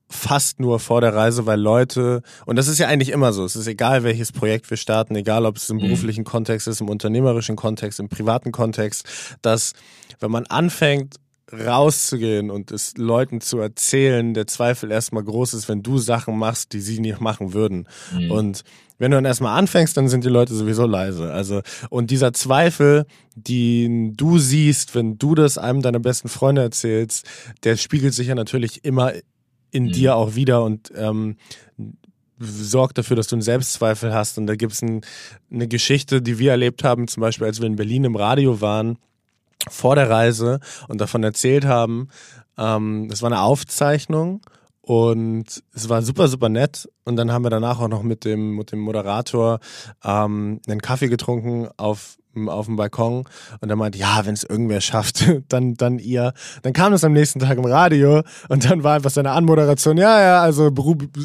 [0.08, 3.56] fast nur vor der Reise, weil Leute, und das ist ja eigentlich immer so, es
[3.56, 5.82] ist egal, welches Projekt wir starten, egal ob es im mhm.
[5.82, 9.06] beruflichen Kontext ist, im unternehmerischen Kontext, im privaten Kontext,
[9.42, 9.72] dass
[10.20, 11.16] wenn man anfängt,
[11.52, 16.72] rauszugehen und es Leuten zu erzählen, der Zweifel erstmal groß ist, wenn du Sachen machst,
[16.72, 17.86] die sie nicht machen würden.
[18.12, 18.30] Mhm.
[18.32, 18.64] Und
[18.98, 21.32] wenn du dann erstmal anfängst, dann sind die Leute sowieso leise.
[21.32, 27.26] Also, und dieser Zweifel, den du siehst, wenn du das einem deiner besten Freunde erzählst,
[27.62, 29.12] der spiegelt sich ja natürlich immer
[29.76, 29.92] in mhm.
[29.92, 31.36] dir auch wieder und ähm,
[32.38, 34.38] sorgt dafür, dass du einen Selbstzweifel hast.
[34.38, 35.02] Und da gibt es ein,
[35.50, 38.98] eine Geschichte, die wir erlebt haben, zum Beispiel, als wir in Berlin im Radio waren,
[39.68, 42.08] vor der Reise und davon erzählt haben.
[42.58, 44.42] Ähm, das war eine Aufzeichnung
[44.82, 46.88] und es war super, super nett.
[47.04, 49.60] Und dann haben wir danach auch noch mit dem, mit dem Moderator
[50.04, 53.24] ähm, einen Kaffee getrunken auf auf dem Balkon
[53.60, 56.32] und er meinte, ja, wenn es irgendwer schafft, dann, dann ihr.
[56.62, 60.20] Dann kam es am nächsten Tag im Radio und dann war einfach seine Anmoderation, ja,
[60.20, 60.70] ja, also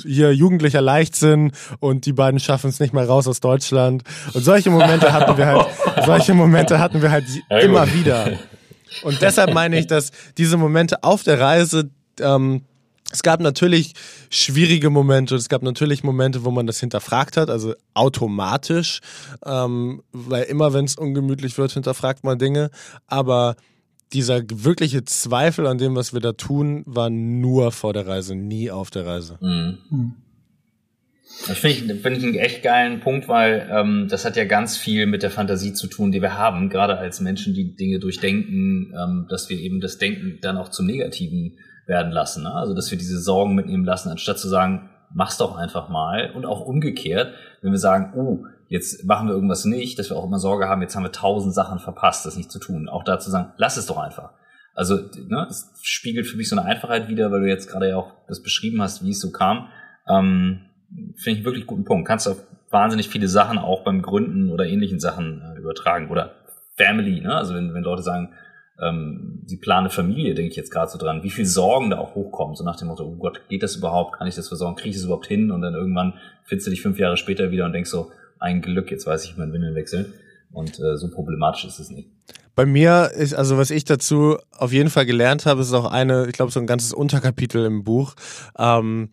[0.04, 4.04] hier jugendlicher Leichtsinn und die beiden schaffen es nicht mehr raus aus Deutschland.
[4.34, 5.66] Und solche Momente hatten wir halt,
[6.06, 7.26] solche Momente hatten wir halt
[7.62, 8.32] immer wieder.
[9.04, 12.64] Und deshalb meine ich, dass diese Momente auf der Reise ähm,
[13.12, 13.94] es gab natürlich
[14.30, 19.02] schwierige Momente, es gab natürlich Momente, wo man das hinterfragt hat, also automatisch,
[19.46, 22.70] ähm, weil immer wenn es ungemütlich wird, hinterfragt man Dinge.
[23.08, 23.56] Aber
[24.14, 28.72] dieser wirkliche Zweifel an dem, was wir da tun, war nur vor der Reise, nie
[28.72, 29.38] auf der Reise.
[29.42, 30.16] Mhm.
[31.48, 34.78] Das finde ich, find ich einen echt geilen Punkt, weil ähm, das hat ja ganz
[34.78, 38.94] viel mit der Fantasie zu tun, die wir haben, gerade als Menschen, die Dinge durchdenken,
[39.02, 42.44] ähm, dass wir eben das Denken dann auch zum Negativen werden lassen.
[42.44, 42.54] Ne?
[42.54, 46.32] Also, dass wir diese Sorgen mitnehmen lassen, anstatt zu sagen, mach's doch einfach mal.
[46.32, 50.26] Und auch umgekehrt, wenn wir sagen, oh, jetzt machen wir irgendwas nicht, dass wir auch
[50.26, 52.88] immer Sorge haben, jetzt haben wir tausend Sachen verpasst, das nicht zu tun.
[52.88, 54.32] Auch da zu sagen, lass es doch einfach.
[54.74, 57.98] Also, ne, das spiegelt für mich so eine Einfachheit wieder, weil du jetzt gerade ja
[57.98, 59.68] auch das beschrieben hast, wie es so kam.
[60.08, 62.08] Ähm, Finde ich einen wirklich guten Punkt.
[62.08, 66.10] Kannst du auf wahnsinnig viele Sachen auch beim Gründen oder ähnlichen Sachen äh, übertragen.
[66.10, 66.36] Oder
[66.78, 67.36] Family, ne?
[67.36, 68.34] Also wenn, wenn Leute sagen,
[68.82, 72.16] ähm, sie plane Familie, denke ich jetzt gerade so dran, wie viel Sorgen da auch
[72.16, 74.90] hochkommen, so nach dem Motto, oh Gott, geht das überhaupt, kann ich das versorgen, kriege
[74.90, 75.52] ich das überhaupt hin?
[75.52, 78.92] Und dann irgendwann findest du dich fünf Jahre später wieder und denkst so, ein Glück,
[78.92, 80.14] jetzt weiß ich, mein Windeln wechseln.
[80.52, 82.10] Und äh, so problematisch ist es nicht.
[82.56, 86.28] Bei mir ist, also was ich dazu auf jeden Fall gelernt habe, ist auch eine,
[86.28, 88.16] ich glaube, so ein ganzes Unterkapitel im Buch,
[88.58, 89.10] ähm,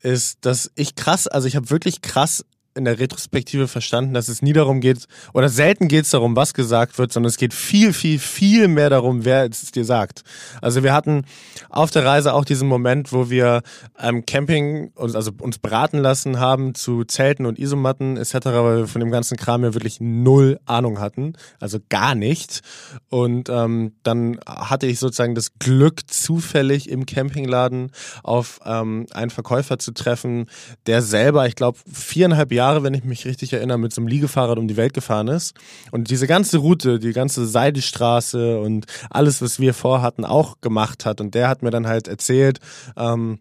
[0.00, 4.42] ist, dass ich krass, also ich habe wirklich krass in der Retrospektive verstanden, dass es
[4.42, 7.92] nie darum geht, oder selten geht es darum, was gesagt wird, sondern es geht viel,
[7.92, 10.22] viel, viel mehr darum, wer es dir sagt.
[10.62, 11.24] Also wir hatten
[11.68, 13.62] auf der Reise auch diesen Moment, wo wir
[13.98, 18.86] ähm, Camping, uns, also uns beraten lassen haben zu Zelten und Isomatten etc., weil wir
[18.86, 22.60] von dem ganzen Kram ja wirklich null Ahnung hatten, also gar nicht.
[23.08, 27.90] Und ähm, dann hatte ich sozusagen das Glück, zufällig im Campingladen
[28.22, 30.46] auf ähm, einen Verkäufer zu treffen,
[30.86, 34.08] der selber, ich glaube, viereinhalb Jahre Jahre, wenn ich mich richtig erinnere, mit so einem
[34.08, 35.54] Liegefahrrad um die Welt gefahren ist.
[35.90, 41.20] Und diese ganze Route, die ganze Seidestraße und alles, was wir vorhatten, auch gemacht hat.
[41.20, 42.60] Und der hat mir dann halt erzählt,
[42.96, 43.38] ähm,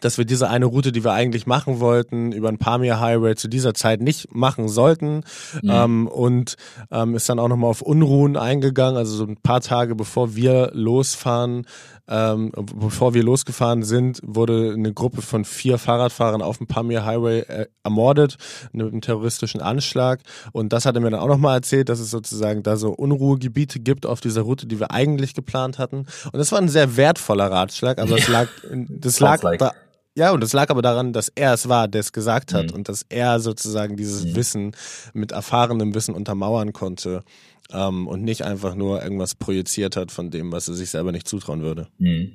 [0.00, 3.48] dass wir diese eine Route, die wir eigentlich machen wollten, über ein Pamir Highway zu
[3.48, 5.22] dieser Zeit nicht machen sollten.
[5.62, 5.70] Mhm.
[5.70, 6.56] Ähm, und
[6.90, 10.70] ähm, ist dann auch nochmal auf Unruhen eingegangen, also so ein paar Tage bevor wir
[10.74, 11.66] losfahren,
[12.08, 17.40] ähm, bevor wir losgefahren sind, wurde eine Gruppe von vier Fahrradfahrern auf dem Pamir Highway
[17.40, 18.36] äh, ermordet
[18.72, 20.20] mit einem terroristischen Anschlag.
[20.52, 23.80] Und das hat er mir dann auch nochmal erzählt, dass es sozusagen da so Unruhegebiete
[23.80, 26.06] gibt auf dieser Route, die wir eigentlich geplant hatten.
[26.32, 28.48] Und das war ein sehr wertvoller Ratschlag, aber es lag,
[28.88, 29.58] das lag like.
[29.58, 29.72] da,
[30.18, 32.74] ja, und das lag aber daran, dass er es war, der es gesagt hat mhm.
[32.74, 34.34] und dass er sozusagen dieses mhm.
[34.34, 34.76] Wissen
[35.12, 37.22] mit erfahrenem Wissen untermauern konnte
[37.72, 41.28] ähm, und nicht einfach nur irgendwas projiziert hat von dem, was er sich selber nicht
[41.28, 41.88] zutrauen würde.
[41.98, 42.32] Mhm.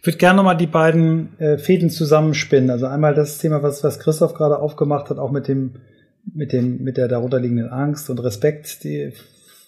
[0.00, 2.70] Ich würde gerne nochmal die beiden äh, Fäden zusammenspinnen.
[2.70, 5.74] Also einmal das Thema, was, was Christoph gerade aufgemacht hat, auch mit dem,
[6.34, 9.12] mit dem, mit der darunterliegenden Angst und Respekt, die,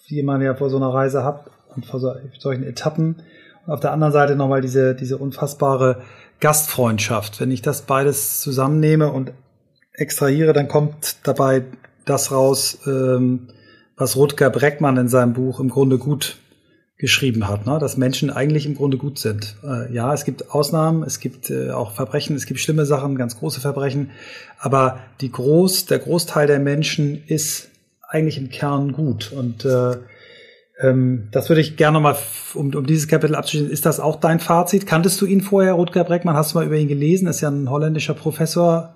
[0.09, 3.17] die man ja vor so einer Reise hat und vor so, solchen Etappen.
[3.65, 6.01] Und auf der anderen Seite nochmal diese, diese unfassbare
[6.39, 7.39] Gastfreundschaft.
[7.39, 9.31] Wenn ich das beides zusammennehme und
[9.93, 11.63] extrahiere, dann kommt dabei
[12.05, 13.49] das raus, ähm,
[13.99, 16.37] was Rutger Breckmann in seinem Buch im Grunde gut
[16.97, 17.77] geschrieben hat, ne?
[17.79, 19.55] dass Menschen eigentlich im Grunde gut sind.
[19.63, 23.37] Äh, ja, es gibt Ausnahmen, es gibt äh, auch Verbrechen, es gibt schlimme Sachen, ganz
[23.37, 24.11] große Verbrechen,
[24.57, 27.69] aber die Groß, der Großteil der Menschen ist
[28.01, 29.31] eigentlich im Kern gut.
[29.31, 29.95] Und äh,
[30.81, 32.17] ähm, das würde ich gerne mal,
[32.53, 34.85] um, um dieses Kapitel abzuschließen, ist das auch dein Fazit?
[34.85, 36.35] Kanntest du ihn vorher, Rutger Breckmann?
[36.35, 37.27] Hast du mal über ihn gelesen?
[37.27, 38.95] Ist ja ein holländischer Professor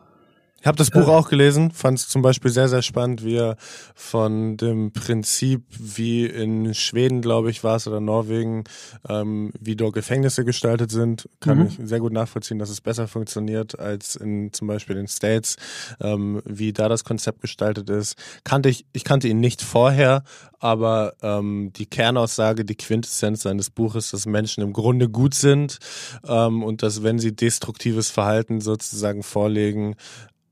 [0.63, 3.57] ich habe das Buch auch gelesen, fand es zum Beispiel sehr, sehr spannend, wie er
[3.95, 8.63] von dem Prinzip, wie in Schweden, glaube ich, war es, oder Norwegen,
[9.09, 11.65] ähm, wie dort Gefängnisse gestaltet sind, kann mhm.
[11.65, 15.57] ich sehr gut nachvollziehen, dass es besser funktioniert als in zum Beispiel den States,
[15.99, 18.15] ähm, wie da das Konzept gestaltet ist.
[18.45, 20.23] Kannte ich, ich kannte ihn nicht vorher,
[20.59, 25.79] aber ähm, die Kernaussage, die Quintessenz seines Buches, dass Menschen im Grunde gut sind
[26.25, 29.97] ähm, und dass wenn sie destruktives Verhalten sozusagen vorlegen,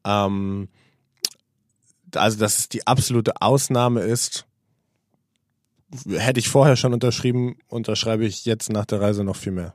[0.05, 0.69] ähm,
[2.15, 4.45] also, dass es die absolute Ausnahme ist,
[6.09, 9.73] hätte ich vorher schon unterschrieben, unterschreibe ich jetzt nach der Reise noch viel mehr.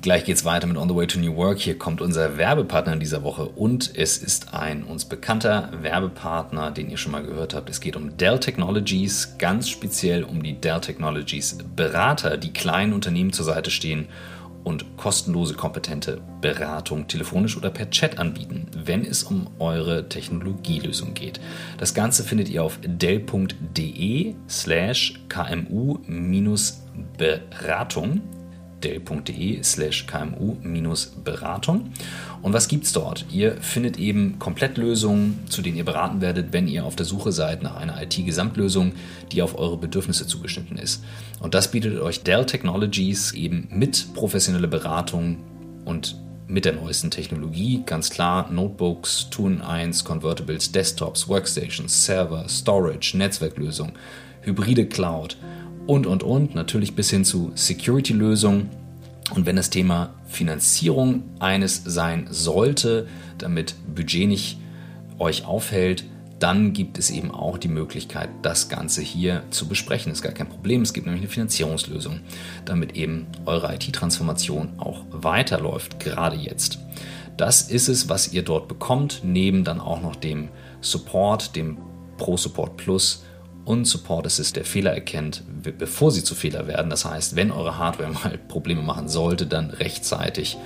[0.00, 1.58] Gleich geht's weiter mit On the Way to New Work.
[1.58, 6.90] Hier kommt unser Werbepartner in dieser Woche und es ist ein uns bekannter Werbepartner, den
[6.90, 7.68] ihr schon mal gehört habt.
[7.68, 13.32] Es geht um Dell Technologies, ganz speziell um die Dell Technologies Berater, die kleinen Unternehmen
[13.32, 14.08] zur Seite stehen
[14.66, 21.38] und kostenlose, kompetente Beratung telefonisch oder per Chat anbieten, wenn es um eure Technologielösung geht.
[21.78, 28.22] Das Ganze findet ihr auf dell.de slash kmu-beratung
[28.82, 31.92] dell.de slash kmu-beratung.
[32.46, 33.26] Und was gibt's dort?
[33.32, 37.64] Ihr findet eben Komplettlösungen, zu denen ihr beraten werdet, wenn ihr auf der Suche seid
[37.64, 38.92] nach einer IT-Gesamtlösung,
[39.32, 41.02] die auf eure Bedürfnisse zugeschnitten ist.
[41.40, 45.38] Und das bietet euch Dell Technologies eben mit professioneller Beratung
[45.84, 46.14] und
[46.46, 53.90] mit der neuesten Technologie, ganz klar Notebooks, Tun 1, Convertibles, Desktops, Workstations, Server, Storage, Netzwerklösung,
[54.42, 55.36] hybride Cloud
[55.88, 58.85] und, und, und, natürlich bis hin zu Security-Lösungen.
[59.32, 63.08] Und wenn das Thema Finanzierung eines sein sollte,
[63.38, 64.58] damit Budget nicht
[65.18, 66.04] euch aufhält,
[66.38, 70.10] dann gibt es eben auch die Möglichkeit, das Ganze hier zu besprechen.
[70.10, 70.82] Das ist gar kein Problem.
[70.82, 72.20] Es gibt nämlich eine Finanzierungslösung,
[72.66, 76.78] damit eben eure IT-Transformation auch weiterläuft, gerade jetzt.
[77.36, 80.48] Das ist es, was ihr dort bekommt, neben dann auch noch dem
[80.80, 81.78] Support, dem
[82.18, 83.24] Pro Support Plus
[83.66, 85.42] und Support Assist, der Fehler erkennt,
[85.78, 86.88] bevor sie zu Fehler werden.
[86.88, 90.56] Das heißt, wenn eure Hardware mal Probleme machen sollte, dann rechtzeitig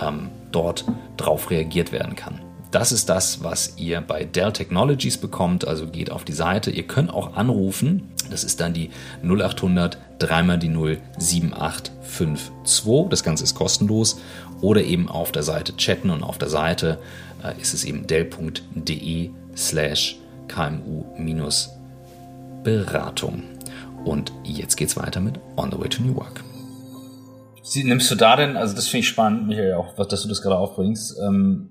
[0.00, 0.84] ähm, dort
[1.16, 2.40] drauf reagiert werden kann.
[2.70, 5.66] Das ist das, was ihr bei Dell Technologies bekommt.
[5.66, 6.70] Also geht auf die Seite.
[6.70, 8.10] Ihr könnt auch anrufen.
[8.30, 8.90] Das ist dann die
[9.22, 13.08] 0800 3 die 0 7852.
[13.08, 14.20] Das Ganze ist kostenlos.
[14.60, 16.98] Oder eben auf der Seite chatten und auf der Seite
[17.42, 20.16] äh, ist es eben dell.de slash
[20.48, 21.77] kmu-beratung.
[22.62, 23.42] Beratung.
[24.04, 26.42] Und jetzt geht's weiter mit On the Way to New Work.
[27.62, 30.40] Sie, nimmst du da denn, also das finde ich spannend, Michael, auch, dass du das
[30.40, 31.70] gerade aufbringst, ähm,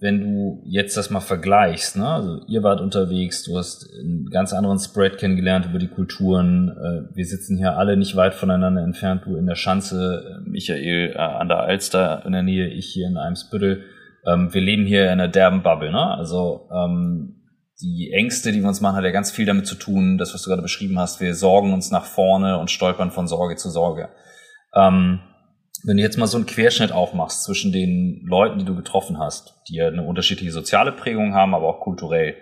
[0.00, 2.06] wenn du jetzt das mal vergleichst, ne?
[2.06, 7.16] also ihr wart unterwegs, du hast einen ganz anderen Spread kennengelernt über die Kulturen, äh,
[7.16, 11.18] wir sitzen hier alle nicht weit voneinander entfernt, du in der Schanze, äh, Michael äh,
[11.18, 13.84] an der Alster in der Nähe, ich hier in Eimsbüttel.
[14.24, 16.10] Ähm, wir leben hier in einer derben Bubble, ne?
[16.14, 17.37] also ähm,
[17.80, 20.42] die Ängste, die wir uns machen, hat ja ganz viel damit zu tun, das, was
[20.42, 24.08] du gerade beschrieben hast, wir sorgen uns nach vorne und stolpern von Sorge zu Sorge.
[24.74, 25.20] Ähm,
[25.84, 29.54] wenn du jetzt mal so einen Querschnitt aufmachst zwischen den Leuten, die du getroffen hast,
[29.68, 32.34] die ja eine unterschiedliche soziale Prägung haben, aber auch kulturell,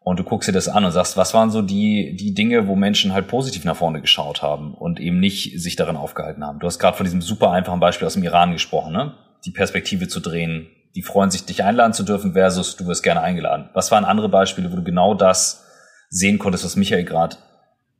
[0.00, 2.76] und du guckst dir das an und sagst, was waren so die, die Dinge, wo
[2.76, 6.60] Menschen halt positiv nach vorne geschaut haben und eben nicht sich darin aufgehalten haben.
[6.60, 9.14] Du hast gerade von diesem super einfachen Beispiel aus dem Iran gesprochen, ne?
[9.44, 13.20] Die Perspektive zu drehen, die freuen sich, dich einladen zu dürfen, versus du wirst gerne
[13.20, 13.68] eingeladen.
[13.74, 15.64] Was waren andere Beispiele, wo du genau das
[16.08, 17.36] sehen konntest, was Michael gerade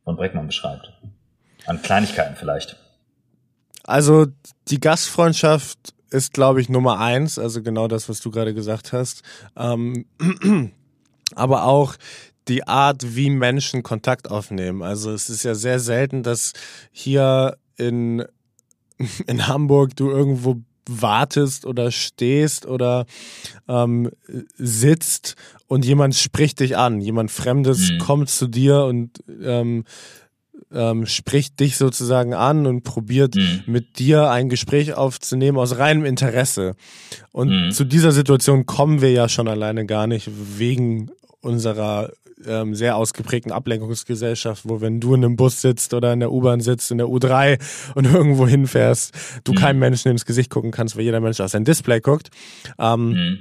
[0.03, 0.91] von Breckmann beschreibt?
[1.67, 2.75] An Kleinigkeiten vielleicht.
[3.83, 4.25] Also
[4.67, 5.77] die Gastfreundschaft
[6.09, 9.21] ist, glaube ich, Nummer eins, also genau das, was du gerade gesagt hast.
[9.55, 10.05] Ähm,
[11.35, 11.95] aber auch
[12.47, 14.81] die Art, wie Menschen Kontakt aufnehmen.
[14.81, 16.53] Also es ist ja sehr selten, dass
[16.91, 18.25] hier in,
[19.27, 23.05] in Hamburg du irgendwo wartest oder stehst oder
[23.67, 24.11] ähm,
[24.57, 25.35] sitzt
[25.67, 27.97] und jemand spricht dich an, jemand Fremdes mhm.
[27.99, 29.83] kommt zu dir und ähm,
[30.71, 33.63] ähm, spricht dich sozusagen an und probiert mhm.
[33.67, 36.75] mit dir ein Gespräch aufzunehmen aus reinem Interesse.
[37.31, 37.71] Und mhm.
[37.71, 42.11] zu dieser Situation kommen wir ja schon alleine gar nicht wegen unserer
[42.45, 46.61] ähm, sehr ausgeprägten Ablenkungsgesellschaft, wo wenn du in einem Bus sitzt oder in der U-Bahn
[46.61, 47.59] sitzt, in der U3
[47.95, 49.57] und irgendwo hinfährst, du mhm.
[49.57, 52.29] keinem Menschen ins Gesicht gucken kannst, weil jeder Mensch auf sein Display guckt.
[52.79, 53.39] Ähm, mhm.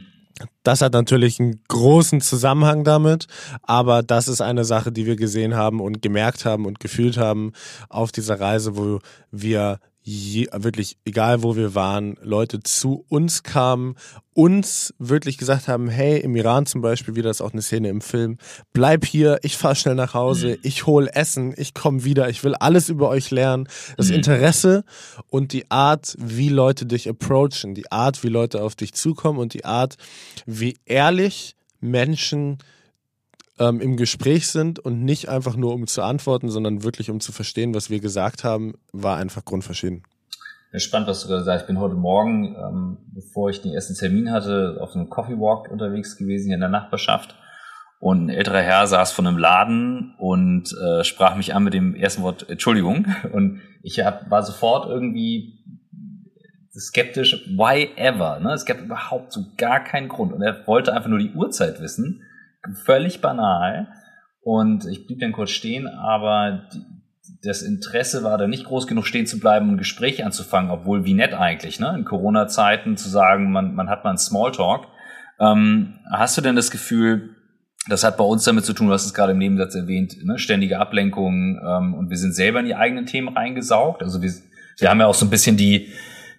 [0.63, 3.27] Das hat natürlich einen großen Zusammenhang damit,
[3.63, 7.53] aber das ist eine Sache, die wir gesehen haben und gemerkt haben und gefühlt haben
[7.89, 8.99] auf dieser Reise, wo
[9.31, 9.79] wir
[10.09, 13.97] je, wirklich, egal wo wir waren, Leute zu uns kamen,
[14.35, 18.01] uns wirklich gesagt haben, hey, im Iran zum Beispiel, wie das auch eine Szene im
[18.01, 18.39] Film,
[18.73, 20.57] bleib hier, ich fahr schnell nach Hause, mhm.
[20.63, 23.69] ich hol Essen, ich komme wieder, ich will alles über euch lernen.
[23.97, 24.17] Das mhm.
[24.17, 24.85] Interesse
[25.29, 29.55] und die Art, wie Leute dich approachen, die Art, wie Leute auf dich zukommen und
[29.55, 29.97] die Art,
[30.47, 32.59] wie ehrlich Menschen
[33.59, 37.33] ähm, im Gespräch sind und nicht einfach nur um zu antworten, sondern wirklich um zu
[37.33, 40.03] verstehen, was wir gesagt haben, war einfach grundverschieden.
[40.75, 41.63] Spannend, was du gerade sagst.
[41.63, 45.71] Ich bin heute Morgen, ähm, bevor ich den ersten Termin hatte, auf einem Coffee Walk
[45.71, 47.35] unterwegs gewesen hier in der Nachbarschaft.
[47.99, 51.95] Und ein älterer Herr saß vor einem Laden und äh, sprach mich an mit dem
[51.95, 53.07] ersten Wort Entschuldigung.
[53.33, 55.65] Und ich hab, war sofort irgendwie
[56.79, 58.39] skeptisch, why ever?
[58.41, 58.53] Ne?
[58.53, 60.35] Es gab überhaupt so gar keinen Grund.
[60.35, 62.23] Und er wollte einfach nur die Uhrzeit wissen
[62.75, 63.89] völlig banal.
[64.41, 66.85] Und ich blieb dann kurz stehen, aber die,
[67.43, 71.05] das Interesse war da nicht groß genug stehen zu bleiben und ein Gespräch anzufangen, obwohl
[71.05, 71.95] wie nett eigentlich, ne?
[71.97, 74.87] In Corona-Zeiten zu sagen, man, man hat mal einen Smalltalk.
[75.41, 77.37] Ähm, hast du denn das Gefühl,
[77.89, 80.39] das hat bei uns damit zu tun, du hast es gerade im Nebensatz erwähnt, ne?
[80.39, 84.03] ständige Ablenkung ähm, und wir sind selber in die eigenen Themen reingesaugt.
[84.03, 84.33] Also wir,
[84.79, 85.93] wir haben ja auch so ein bisschen die,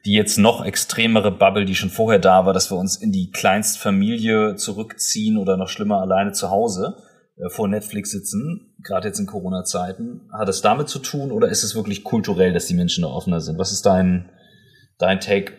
[0.05, 3.31] die jetzt noch extremere Bubble, die schon vorher da war, dass wir uns in die
[3.31, 6.97] Kleinstfamilie zurückziehen oder noch schlimmer alleine zu Hause
[7.38, 10.29] äh, vor Netflix sitzen, gerade jetzt in Corona-Zeiten.
[10.31, 13.41] Hat es damit zu tun oder ist es wirklich kulturell, dass die Menschen da offener
[13.41, 13.57] sind?
[13.57, 14.29] Was ist dein,
[14.97, 15.53] dein Take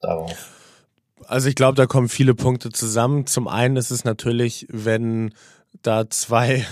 [0.00, 0.52] darauf?
[1.26, 3.26] Also ich glaube, da kommen viele Punkte zusammen.
[3.26, 5.32] Zum einen ist es natürlich, wenn
[5.82, 6.64] da zwei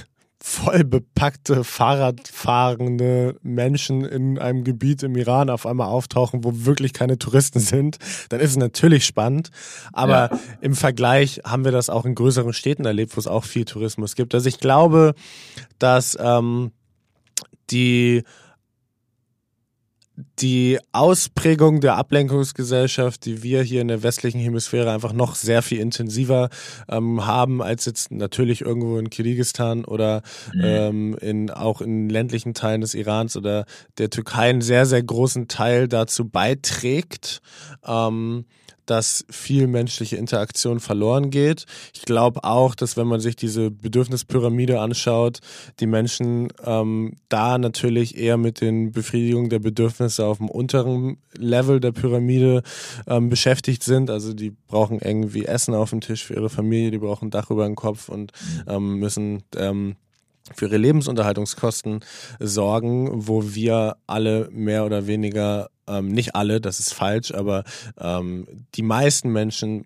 [0.42, 7.16] voll bepackte, Fahrradfahrende Menschen in einem Gebiet im Iran auf einmal auftauchen, wo wirklich keine
[7.16, 9.50] Touristen sind, dann ist es natürlich spannend.
[9.92, 10.40] Aber ja.
[10.60, 14.16] im Vergleich haben wir das auch in größeren Städten erlebt, wo es auch viel Tourismus
[14.16, 14.34] gibt.
[14.34, 15.14] Also ich glaube,
[15.78, 16.72] dass ähm,
[17.70, 18.24] die
[20.38, 25.78] die Ausprägung der Ablenkungsgesellschaft, die wir hier in der westlichen Hemisphäre einfach noch sehr viel
[25.80, 26.50] intensiver
[26.88, 30.22] ähm, haben als jetzt natürlich irgendwo in Kirgisistan oder
[30.52, 30.60] mhm.
[30.62, 33.64] ähm, in, auch in ländlichen Teilen des Irans oder
[33.98, 37.40] der Türkei einen sehr, sehr großen Teil dazu beiträgt,
[37.86, 38.44] ähm,
[38.86, 41.66] dass viel menschliche Interaktion verloren geht.
[41.94, 45.40] Ich glaube auch, dass wenn man sich diese Bedürfnispyramide anschaut,
[45.80, 51.80] die Menschen ähm, da natürlich eher mit den Befriedigungen der Bedürfnisse auf dem unteren Level
[51.80, 52.62] der Pyramide
[53.06, 54.10] ähm, beschäftigt sind.
[54.10, 57.66] Also die brauchen irgendwie Essen auf dem Tisch für ihre Familie, die brauchen Dach über
[57.66, 58.32] den Kopf und
[58.66, 59.96] ähm, müssen ähm,
[60.54, 62.00] für ihre Lebensunterhaltungskosten
[62.40, 67.64] sorgen, wo wir alle mehr oder weniger, ähm, nicht alle, das ist falsch, aber
[67.98, 69.84] ähm, die meisten Menschen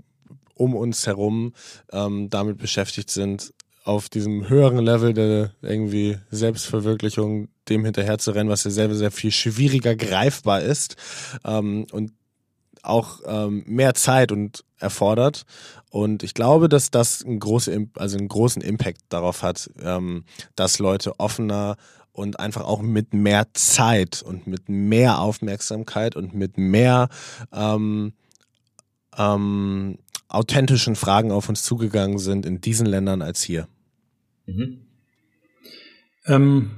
[0.54, 1.52] um uns herum
[1.92, 3.52] ähm, damit beschäftigt sind,
[3.84, 9.12] auf diesem höheren Level der irgendwie Selbstverwirklichung dem hinterher zu rennen, was ja selber sehr
[9.12, 10.96] viel schwieriger greifbar ist.
[11.44, 12.12] Ähm, und
[12.82, 15.44] auch ähm, mehr Zeit und erfordert.
[15.90, 20.24] Und ich glaube, dass das einen, große, also einen großen Impact darauf hat, ähm,
[20.54, 21.76] dass Leute offener
[22.16, 27.08] und einfach auch mit mehr Zeit und mit mehr Aufmerksamkeit und mit mehr
[27.52, 28.12] ähm,
[29.16, 29.98] ähm,
[30.28, 33.68] authentischen Fragen auf uns zugegangen sind in diesen Ländern als hier.
[34.46, 34.86] Mhm.
[36.26, 36.70] Ähm,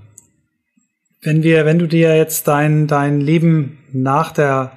[1.23, 4.73] wenn wir, wenn du dir jetzt dein, dein Leben nach der,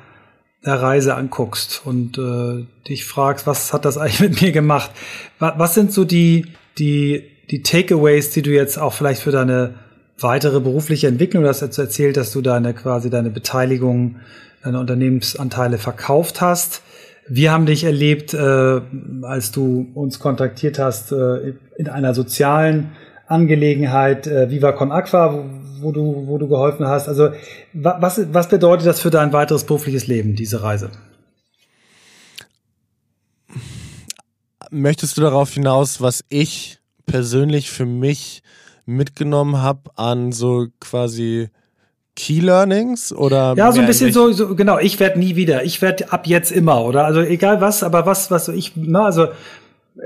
[0.65, 4.91] der Reise anguckst und äh, dich fragst, was hat das eigentlich mit mir gemacht?
[5.39, 9.75] Was, was sind so die, die, die Takeaways, die du jetzt auch vielleicht für deine
[10.23, 11.43] weitere berufliche Entwicklung.
[11.43, 14.17] Du hast jetzt erzählt, dass du deine quasi deine Beteiligung,
[14.63, 16.81] deine Unternehmensanteile verkauft hast.
[17.27, 18.81] Wir haben dich erlebt, äh,
[19.21, 22.91] als du uns kontaktiert hast äh, in einer sozialen
[23.27, 25.45] Angelegenheit, äh, Viva Con Aqua, wo,
[25.79, 27.07] wo, du, wo du geholfen hast.
[27.07, 27.29] Also
[27.73, 30.89] was, was bedeutet das für dein weiteres berufliches Leben, diese Reise?
[34.69, 38.41] Möchtest du darauf hinaus, was ich persönlich für mich
[38.95, 41.49] mitgenommen habe an so quasi
[42.15, 45.81] Key Learnings oder ja so ein bisschen so, so genau ich werde nie wieder ich
[45.81, 49.29] werde ab jetzt immer oder also egal was aber was was ich na also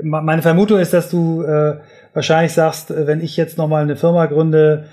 [0.04, 1.78] meine Vermutung ist dass du äh,
[2.14, 4.86] wahrscheinlich sagst äh, wenn ich jetzt noch mal eine Firma gründe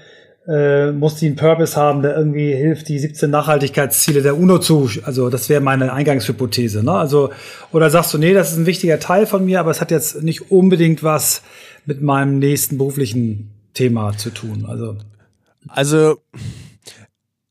[0.47, 4.91] äh, muss die einen Purpose haben, der irgendwie hilft, die 17 Nachhaltigkeitsziele der UNO zu.
[5.05, 6.83] Also das wäre meine Eingangshypothese.
[6.83, 6.93] Ne?
[6.93, 7.31] Also
[7.71, 10.23] oder sagst du, nee, das ist ein wichtiger Teil von mir, aber es hat jetzt
[10.23, 11.43] nicht unbedingt was
[11.87, 14.67] mit meinem nächsten beruflichen Thema zu tun.
[14.67, 14.97] Also,
[15.69, 16.21] also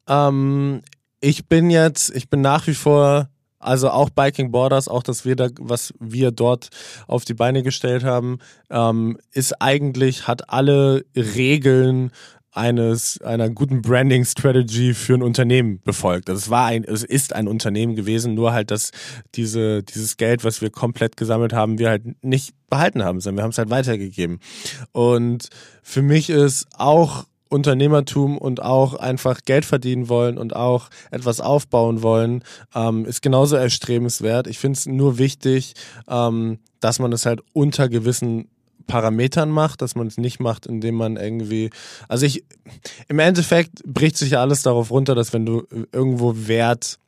[0.08, 0.82] ähm,
[1.20, 5.36] ich bin jetzt, ich bin nach wie vor, also auch Biking Borders, auch das wir
[5.36, 6.70] da, was wir dort
[7.08, 12.12] auf die Beine gestellt haben, ähm, ist eigentlich, hat alle Regeln
[12.52, 16.30] eines einer guten Branding Strategy für ein Unternehmen befolgt.
[16.30, 18.92] Also es war ein es ist ein Unternehmen gewesen, nur halt dass
[19.36, 23.44] diese dieses Geld, was wir komplett gesammelt haben, wir halt nicht behalten haben, sondern wir
[23.44, 24.40] haben es halt weitergegeben.
[24.92, 25.48] Und
[25.82, 32.02] für mich ist auch Unternehmertum und auch einfach Geld verdienen wollen und auch etwas aufbauen
[32.02, 32.44] wollen,
[32.74, 34.48] ähm, ist genauso erstrebenswert.
[34.48, 35.74] Ich finde es nur wichtig,
[36.08, 38.48] ähm, dass man es halt unter gewissen
[38.88, 41.70] Parametern macht, dass man es nicht macht, indem man irgendwie,
[42.08, 42.44] also ich,
[43.08, 47.00] im Endeffekt bricht sich ja alles darauf runter, dass wenn du irgendwo Wert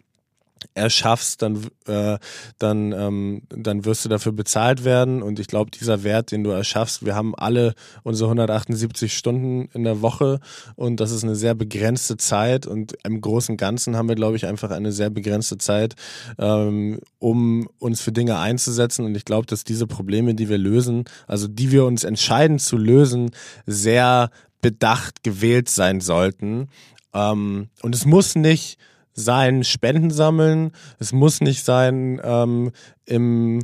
[0.75, 2.17] erschaffst, dann, äh,
[2.57, 5.21] dann, ähm, dann wirst du dafür bezahlt werden.
[5.21, 9.83] Und ich glaube, dieser Wert, den du erschaffst, wir haben alle unsere 178 Stunden in
[9.83, 10.39] der Woche
[10.75, 12.65] und das ist eine sehr begrenzte Zeit.
[12.65, 15.95] Und im Großen und Ganzen haben wir, glaube ich, einfach eine sehr begrenzte Zeit,
[16.37, 19.05] ähm, um uns für Dinge einzusetzen.
[19.05, 22.77] Und ich glaube, dass diese Probleme, die wir lösen, also die wir uns entscheiden zu
[22.77, 23.31] lösen,
[23.65, 24.29] sehr
[24.61, 26.69] bedacht gewählt sein sollten.
[27.13, 28.77] Ähm, und es muss nicht
[29.13, 30.71] sein Spenden sammeln.
[30.99, 32.71] Es muss nicht sein ähm,
[33.05, 33.59] im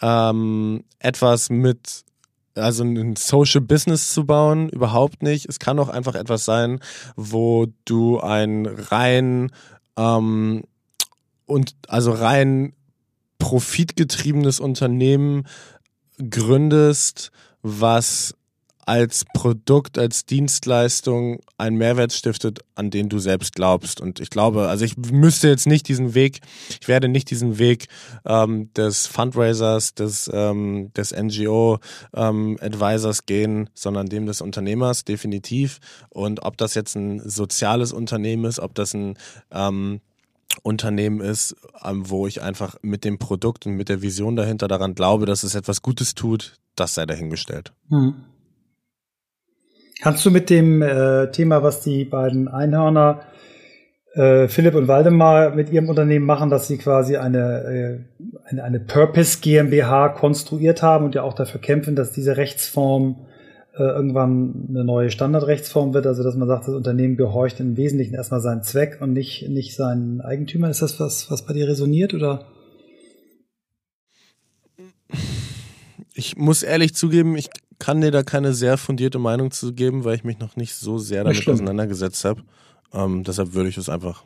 [0.00, 2.04] ähm, etwas mit
[2.54, 5.48] also ein Social Business zu bauen, überhaupt nicht.
[5.48, 6.80] Es kann auch einfach etwas sein,
[7.16, 9.50] wo du ein rein
[9.96, 10.64] ähm,
[11.46, 12.74] und also rein
[13.38, 15.46] profitgetriebenes Unternehmen
[16.18, 17.30] gründest,
[17.62, 18.34] was
[18.88, 24.00] als Produkt, als Dienstleistung einen Mehrwert stiftet, an den du selbst glaubst.
[24.00, 26.40] Und ich glaube, also ich müsste jetzt nicht diesen Weg,
[26.80, 27.88] ich werde nicht diesen Weg
[28.24, 35.80] ähm, des Fundraisers, des, ähm, des NGO-Advisors ähm, gehen, sondern dem des Unternehmers, definitiv.
[36.08, 39.18] Und ob das jetzt ein soziales Unternehmen ist, ob das ein
[39.50, 40.00] ähm,
[40.62, 44.94] Unternehmen ist, ähm, wo ich einfach mit dem Produkt und mit der Vision dahinter daran
[44.94, 47.74] glaube, dass es etwas Gutes tut, das sei dahingestellt.
[47.90, 48.24] Mhm.
[50.00, 53.22] Kannst du mit dem äh, Thema, was die beiden Einhörner
[54.14, 58.80] äh, Philipp und Waldemar mit ihrem Unternehmen machen, dass sie quasi eine, äh, eine, eine
[58.80, 63.26] Purpose GmbH konstruiert haben und ja auch dafür kämpfen, dass diese Rechtsform
[63.76, 68.14] äh, irgendwann eine neue Standardrechtsform wird, also dass man sagt, das Unternehmen gehorcht im Wesentlichen
[68.14, 70.70] erstmal seinen Zweck und nicht, nicht seinen Eigentümern.
[70.70, 72.46] Ist das was, was bei dir resoniert oder?
[76.14, 80.16] Ich muss ehrlich zugeben, ich kann dir da keine sehr fundierte Meinung zu geben, weil
[80.16, 82.42] ich mich noch nicht so sehr damit auseinandergesetzt habe.
[82.92, 84.24] Ähm, deshalb würde ich es einfach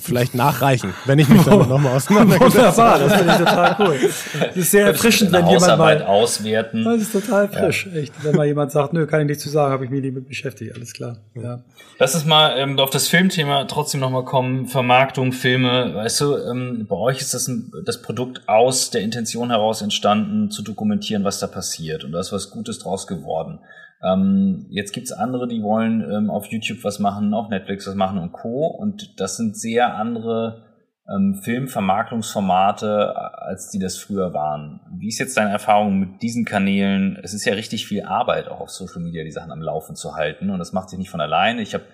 [0.00, 3.04] vielleicht nachreichen, wenn ich mich damit nochmal auseinandergesetzt habe.
[3.04, 4.10] Wunderbar, das finde ich total cool.
[4.40, 6.84] Das ist sehr erfrischend, wenn jemand mal auswerten.
[6.84, 8.00] Das ist total frisch, ja.
[8.00, 8.12] echt.
[8.22, 10.28] Wenn mal jemand sagt, nö, kann ich nichts zu sagen, habe ich mich nicht mit
[10.28, 11.18] beschäftigt, alles klar.
[11.34, 11.60] Ja.
[11.98, 14.66] Lass uns mal ähm, auf das Filmthema trotzdem nochmal kommen.
[14.66, 19.50] Vermarktung, Filme, weißt du, ähm, bei euch ist das ein, das Produkt aus der Intention
[19.50, 22.04] heraus entstanden, zu dokumentieren, was da passiert.
[22.04, 23.60] Und da ist was Gutes draus geworden.
[24.02, 28.18] Ähm, jetzt gibt's andere, die wollen ähm, auf YouTube was machen, auf Netflix was machen
[28.18, 28.66] und Co.
[28.66, 30.64] Und das sind sehr andere
[31.08, 34.80] ähm, Filmvermarktungsformate, als die das früher waren.
[34.98, 37.18] Wie ist jetzt deine Erfahrung mit diesen Kanälen?
[37.22, 40.14] Es ist ja richtig viel Arbeit, auch auf Social Media die Sachen am Laufen zu
[40.14, 41.62] halten und das macht sich nicht von alleine.
[41.62, 41.84] Ich habe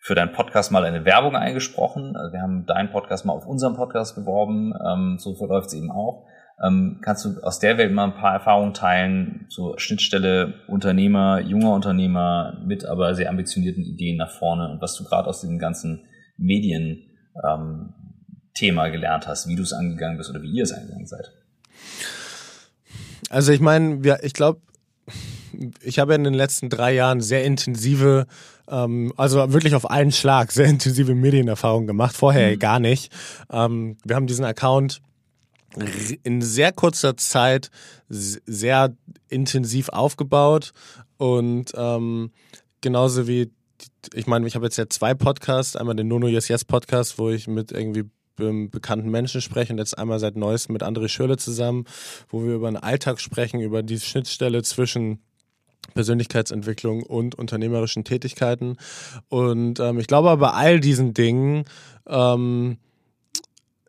[0.00, 2.16] für deinen Podcast mal eine Werbung eingesprochen.
[2.16, 4.74] Also wir haben deinen Podcast mal auf unserem Podcast beworben.
[4.84, 6.26] Ähm, so verläuft es eben auch.
[6.62, 11.72] Ähm, kannst du aus der Welt mal ein paar Erfahrungen teilen, so Schnittstelle Unternehmer, junger
[11.72, 16.04] Unternehmer mit aber sehr ambitionierten Ideen nach vorne und was du gerade aus diesem ganzen
[16.36, 17.02] Medien
[17.42, 17.94] ähm,
[18.54, 21.32] Thema gelernt hast, wie du es angegangen bist oder wie ihr es angegangen seid?
[23.30, 24.60] Also ich meine, ich glaube,
[25.80, 28.26] ich habe in den letzten drei Jahren sehr intensive,
[28.68, 32.58] ähm, also wirklich auf einen Schlag sehr intensive Medienerfahrungen gemacht, vorher mhm.
[32.58, 33.12] gar nicht.
[33.50, 35.00] Ähm, wir haben diesen Account
[36.22, 37.70] in sehr kurzer Zeit
[38.08, 38.94] sehr
[39.28, 40.72] intensiv aufgebaut
[41.16, 42.30] und ähm,
[42.80, 43.50] genauso wie
[44.14, 47.30] ich meine, ich habe jetzt ja zwei Podcasts, einmal den Nono Yes Yes Podcast, wo
[47.30, 48.04] ich mit irgendwie
[48.36, 51.84] bekannten Menschen sprechen, jetzt einmal seit neuestem mit André Schürle zusammen,
[52.28, 55.20] wo wir über den Alltag sprechen, über die Schnittstelle zwischen
[55.94, 58.76] Persönlichkeitsentwicklung und unternehmerischen Tätigkeiten.
[59.28, 61.64] Und ähm, ich glaube, bei all diesen Dingen,
[62.06, 62.78] ähm,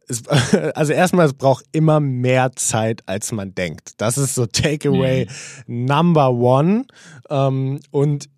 [0.07, 0.27] es,
[0.75, 3.93] also erstmal, es braucht immer mehr Zeit, als man denkt.
[3.97, 5.27] Das ist so Takeaway
[5.67, 5.85] mhm.
[5.85, 6.85] Number One.
[7.29, 8.29] Ähm, und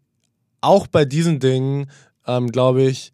[0.61, 1.89] auch bei diesen Dingen,
[2.27, 3.11] ähm, glaube ich,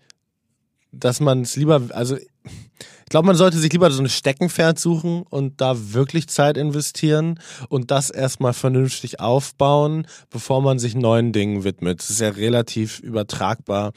[0.91, 5.23] dass man es lieber, also ich glaube, man sollte sich lieber so ein Steckenpferd suchen
[5.29, 11.65] und da wirklich Zeit investieren und das erstmal vernünftig aufbauen, bevor man sich neuen Dingen
[11.65, 11.99] widmet.
[11.99, 13.91] Das ist ja relativ übertragbar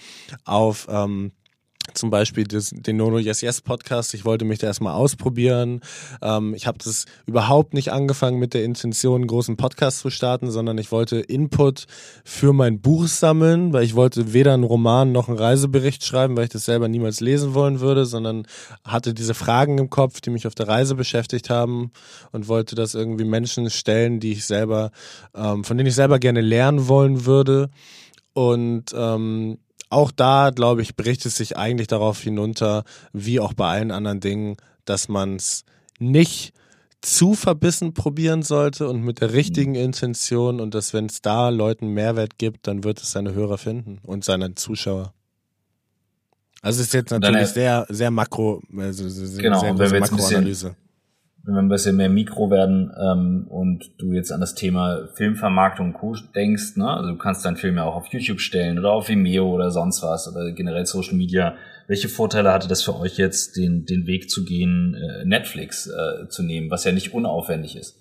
[0.45, 1.31] auf ähm,
[1.95, 4.15] zum Beispiel das, den Nono Yes Yes Podcast.
[4.15, 5.81] Ich wollte mich da erstmal ausprobieren.
[6.23, 10.51] Ähm, ich habe das überhaupt nicht angefangen mit der Intention, einen großen Podcast zu starten,
[10.51, 11.87] sondern ich wollte Input
[12.25, 16.45] für mein Buch sammeln, weil ich wollte weder einen Roman noch einen Reisebericht schreiben, weil
[16.45, 18.47] ich das selber niemals lesen wollen würde, sondern
[18.85, 21.93] hatte diese Fragen im Kopf, die mich auf der Reise beschäftigt haben
[22.33, 24.91] und wollte das irgendwie Menschen stellen, die ich selber,
[25.35, 27.71] ähm, von denen ich selber gerne lernen wollen würde.
[28.35, 29.59] Und ähm,
[29.91, 34.21] auch da, glaube ich, bricht es sich eigentlich darauf hinunter, wie auch bei allen anderen
[34.21, 35.65] Dingen, dass man es
[35.99, 36.53] nicht
[37.01, 39.79] zu verbissen probieren sollte und mit der richtigen mhm.
[39.79, 43.99] Intention und dass, wenn es da Leuten Mehrwert gibt, dann wird es seine Hörer finden
[44.03, 45.13] und seine Zuschauer.
[46.63, 50.77] Also es ist jetzt natürlich sehr, sehr makro, also sehr, genau, sehr große Makroanalyse
[51.47, 55.89] wenn wir ein bisschen mehr Mikro werden ähm, und du jetzt an das Thema Filmvermarktung
[55.89, 56.17] und Co.
[56.35, 56.89] denkst, ne?
[56.89, 60.03] also du kannst deinen Film ja auch auf YouTube stellen oder auf Vimeo oder sonst
[60.03, 61.55] was oder generell Social Media.
[61.87, 66.29] Welche Vorteile hatte das für euch jetzt, den, den Weg zu gehen, äh, Netflix äh,
[66.29, 68.01] zu nehmen, was ja nicht unaufwendig ist?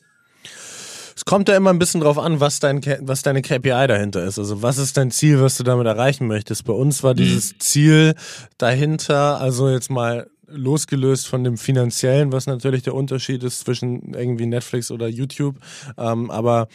[1.16, 4.40] Es kommt ja immer ein bisschen drauf an, was, dein, was deine KPI dahinter ist.
[4.40, 6.64] Also was ist dein Ziel, was du damit erreichen möchtest?
[6.64, 7.18] Bei uns war mhm.
[7.18, 8.16] dieses Ziel
[8.58, 14.46] dahinter, also jetzt mal losgelöst von dem finanziellen, was natürlich der Unterschied ist zwischen irgendwie
[14.46, 15.58] Netflix oder YouTube.
[15.98, 16.68] Ähm, aber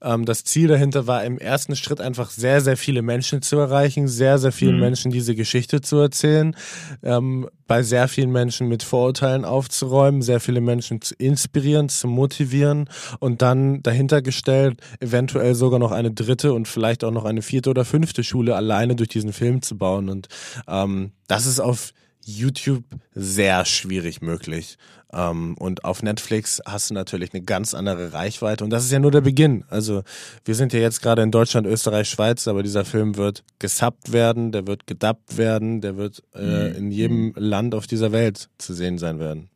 [0.00, 4.06] ähm, das Ziel dahinter war im ersten Schritt einfach sehr, sehr viele Menschen zu erreichen,
[4.06, 4.80] sehr, sehr vielen mhm.
[4.80, 6.54] Menschen diese Geschichte zu erzählen,
[7.02, 12.88] ähm, bei sehr vielen Menschen mit Vorurteilen aufzuräumen, sehr viele Menschen zu inspirieren, zu motivieren
[13.18, 17.70] und dann dahinter gestellt, eventuell sogar noch eine dritte und vielleicht auch noch eine vierte
[17.70, 20.08] oder fünfte Schule alleine durch diesen Film zu bauen.
[20.08, 20.28] Und
[20.68, 21.92] ähm, das ist auf
[22.28, 24.76] YouTube sehr schwierig möglich.
[25.12, 28.62] Ähm, und auf Netflix hast du natürlich eine ganz andere Reichweite.
[28.62, 29.64] Und das ist ja nur der Beginn.
[29.70, 30.02] Also
[30.44, 34.52] wir sind ja jetzt gerade in Deutschland, Österreich, Schweiz, aber dieser Film wird gesubbt werden,
[34.52, 36.76] der wird gedubbt werden, der wird äh, mhm.
[36.76, 39.48] in jedem Land auf dieser Welt zu sehen sein werden.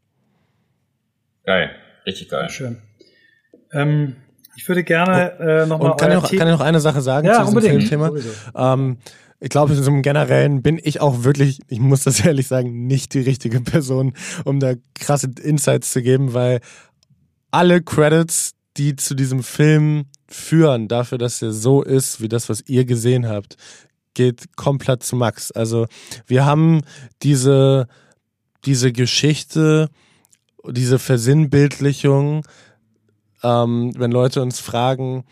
[1.44, 1.70] Geil,
[2.06, 2.48] richtig geil.
[2.48, 2.78] Schön.
[3.72, 4.16] Ähm,
[4.56, 5.96] ich würde gerne äh, nochmal.
[5.96, 7.88] Kann, ich kann ich noch eine Sache sagen ja, zu diesem unbedingt.
[7.88, 8.74] Filmthema?
[8.74, 8.98] Ähm,
[9.42, 13.20] ich glaube, einem Generellen bin ich auch wirklich, ich muss das ehrlich sagen, nicht die
[13.20, 14.14] richtige Person,
[14.44, 16.60] um da krasse Insights zu geben, weil
[17.50, 22.62] alle Credits, die zu diesem Film führen, dafür, dass er so ist, wie das, was
[22.68, 23.56] ihr gesehen habt,
[24.14, 25.50] geht komplett zu Max.
[25.50, 25.86] Also
[26.26, 26.82] wir haben
[27.22, 27.88] diese,
[28.64, 29.88] diese Geschichte,
[30.70, 32.46] diese Versinnbildlichung,
[33.42, 35.24] ähm, wenn Leute uns fragen,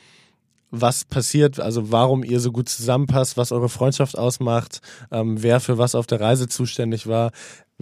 [0.70, 5.78] was passiert, also warum ihr so gut zusammenpasst, was eure Freundschaft ausmacht, ähm, wer für
[5.78, 7.32] was auf der Reise zuständig war.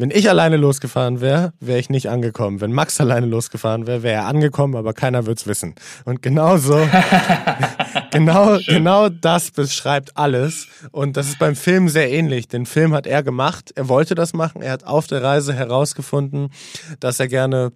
[0.01, 2.61] Wenn ich alleine losgefahren wäre, wäre ich nicht angekommen.
[2.61, 5.74] Wenn Max alleine losgefahren wäre, wäre er angekommen, aber keiner wird's wissen.
[6.05, 6.78] Und genau so,
[8.12, 10.68] genau, genau das beschreibt alles.
[10.93, 12.47] Und das ist beim Film sehr ähnlich.
[12.47, 13.72] Den Film hat er gemacht.
[13.74, 14.62] Er wollte das machen.
[14.62, 16.51] Er hat auf der Reise herausgefunden,
[17.01, 17.72] dass er gerne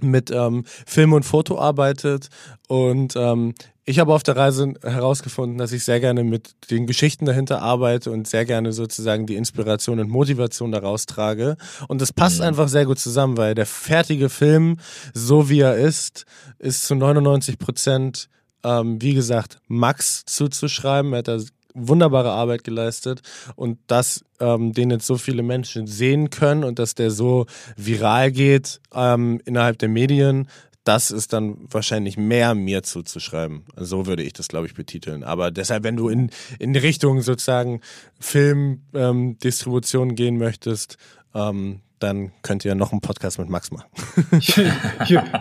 [0.00, 2.28] mit ähm, Film und Foto arbeitet
[2.68, 3.52] und ähm,
[3.88, 8.10] ich habe auf der Reise herausgefunden, dass ich sehr gerne mit den Geschichten dahinter arbeite
[8.10, 11.56] und sehr gerne sozusagen die Inspiration und Motivation daraus trage.
[11.88, 12.48] Und das passt mhm.
[12.48, 14.76] einfach sehr gut zusammen, weil der fertige Film,
[15.14, 16.26] so wie er ist,
[16.58, 18.28] ist zu 99 Prozent,
[18.62, 21.14] ähm, wie gesagt, Max zuzuschreiben.
[21.14, 21.38] Er hat da
[21.72, 23.22] wunderbare Arbeit geleistet
[23.56, 28.32] und dass ähm, den jetzt so viele Menschen sehen können und dass der so viral
[28.32, 30.48] geht ähm, innerhalb der Medien,
[30.88, 33.66] das ist dann wahrscheinlich mehr mir zuzuschreiben.
[33.76, 35.22] So würde ich das, glaube ich, betiteln.
[35.22, 37.82] Aber deshalb, wenn du in, in die Richtung sozusagen
[38.18, 40.96] Filmdistribution ähm, gehen möchtest,
[41.34, 43.84] ähm, dann könnt ihr noch einen Podcast mit Max machen.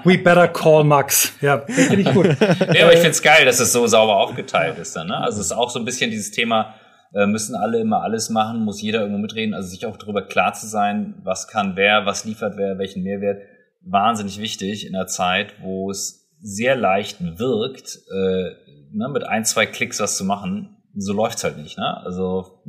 [0.03, 1.31] We better call Max.
[1.39, 2.25] Ja, finde ich gut.
[2.25, 5.07] Ja, aber ich finde es geil, dass es so sauber aufgeteilt ist dann.
[5.07, 5.17] Ne?
[5.17, 6.75] Also es ist auch so ein bisschen dieses Thema,
[7.13, 9.53] äh, müssen alle immer alles machen, muss jeder irgendwo mitreden.
[9.53, 13.43] Also sich auch darüber klar zu sein, was kann wer, was liefert wer, welchen Mehrwert
[13.89, 18.51] wahnsinnig wichtig in der Zeit, wo es sehr leicht wirkt, äh,
[18.93, 20.77] ne, mit ein, zwei Klicks was zu machen.
[20.95, 21.77] So läuft's halt nicht.
[21.77, 21.97] Ne?
[22.03, 22.63] Also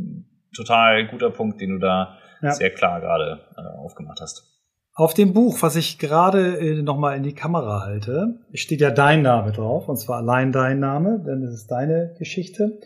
[0.55, 2.53] total guter Punkt, den du da ja.
[2.53, 4.45] sehr klar gerade äh, aufgemacht hast.
[4.95, 9.23] Auf dem Buch, was ich gerade äh, nochmal in die Kamera halte, steht ja dein
[9.23, 12.81] Name drauf, und zwar allein dein Name, denn es ist deine Geschichte.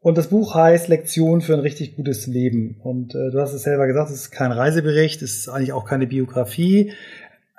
[0.00, 2.80] Und das Buch heißt Lektion für ein richtig gutes Leben.
[2.84, 5.84] Und äh, du hast es selber gesagt, es ist kein Reisebericht, es ist eigentlich auch
[5.84, 6.92] keine Biografie.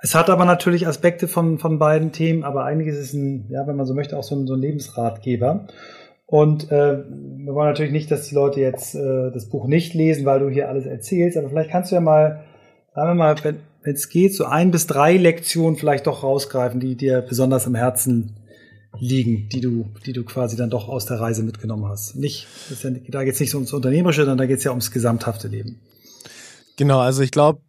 [0.01, 3.67] Es hat aber natürlich Aspekte von, von beiden Themen, aber eigentlich ist es ein, ja,
[3.67, 5.67] wenn man so möchte, auch so ein, so ein Lebensratgeber.
[6.25, 10.25] Und äh, wir wollen natürlich nicht, dass die Leute jetzt äh, das Buch nicht lesen,
[10.25, 12.43] weil du hier alles erzählst, aber vielleicht kannst du ja mal,
[12.93, 16.95] sagen wir mal, wenn es geht, so ein bis drei Lektionen vielleicht doch rausgreifen, die
[16.95, 18.35] dir besonders am Herzen
[18.99, 22.15] liegen, die du, die du quasi dann doch aus der Reise mitgenommen hast.
[22.15, 22.47] Nicht,
[22.83, 25.47] ja, da geht es nicht so ums Unternehmerische, sondern da geht es ja ums gesamthafte
[25.47, 25.79] Leben.
[26.77, 27.61] Genau, also ich glaube,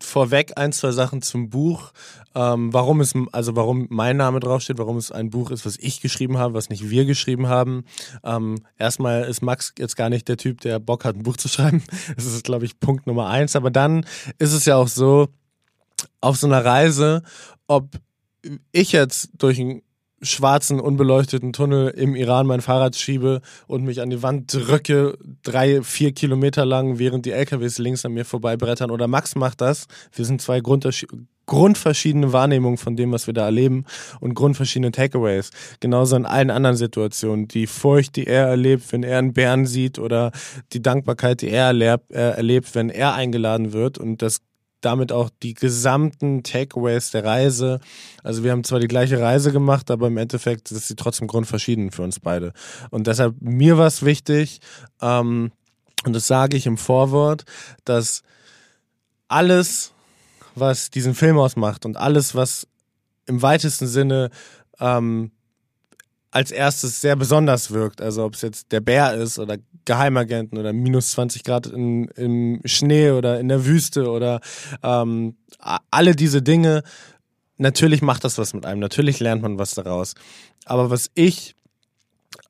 [0.00, 1.92] vorweg ein, zwei Sachen zum Buch.
[2.34, 6.00] Ähm, warum es, also warum mein Name draufsteht, warum es ein Buch ist, was ich
[6.00, 7.84] geschrieben habe, was nicht wir geschrieben haben.
[8.22, 11.48] Ähm, erstmal ist Max jetzt gar nicht der Typ, der Bock hat, ein Buch zu
[11.48, 11.82] schreiben.
[12.16, 13.54] Das ist, glaube ich, Punkt Nummer eins.
[13.56, 14.04] Aber dann
[14.38, 15.28] ist es ja auch so,
[16.20, 17.22] auf so einer Reise,
[17.66, 17.90] ob
[18.72, 19.82] ich jetzt durch ein
[20.22, 25.82] schwarzen, unbeleuchteten Tunnel im Iran mein Fahrrad schiebe und mich an die Wand drücke, drei,
[25.82, 28.90] vier Kilometer lang, während die LKWs links an mir vorbeibrettern.
[28.90, 29.86] Oder Max macht das.
[30.12, 33.84] Wir sind zwei grundverschiedene Wahrnehmungen von dem, was wir da erleben
[34.20, 35.50] und grundverschiedene Takeaways.
[35.80, 37.48] Genauso in allen anderen Situationen.
[37.48, 40.32] Die Furcht, die er erlebt, wenn er einen Bären sieht oder
[40.72, 44.40] die Dankbarkeit, die er er erlebt wenn er eingeladen wird und das
[44.80, 47.80] damit auch die gesamten Takeaways der Reise.
[48.22, 51.90] Also wir haben zwar die gleiche Reise gemacht, aber im Endeffekt ist sie trotzdem grundverschieden
[51.90, 52.52] für uns beide.
[52.90, 54.60] Und deshalb mir war es wichtig,
[55.00, 55.52] ähm,
[56.04, 57.44] und das sage ich im Vorwort,
[57.84, 58.22] dass
[59.26, 59.92] alles,
[60.54, 62.68] was diesen Film ausmacht und alles, was
[63.26, 64.30] im weitesten Sinne
[64.80, 65.32] ähm,
[66.30, 68.00] als erstes sehr besonders wirkt.
[68.00, 72.60] Also ob es jetzt der Bär ist oder Geheimagenten oder minus 20 Grad in, im
[72.64, 74.40] Schnee oder in der Wüste oder
[74.82, 75.36] ähm,
[75.90, 76.82] alle diese Dinge.
[77.56, 80.14] Natürlich macht das was mit einem, natürlich lernt man was daraus.
[80.66, 81.56] Aber was ich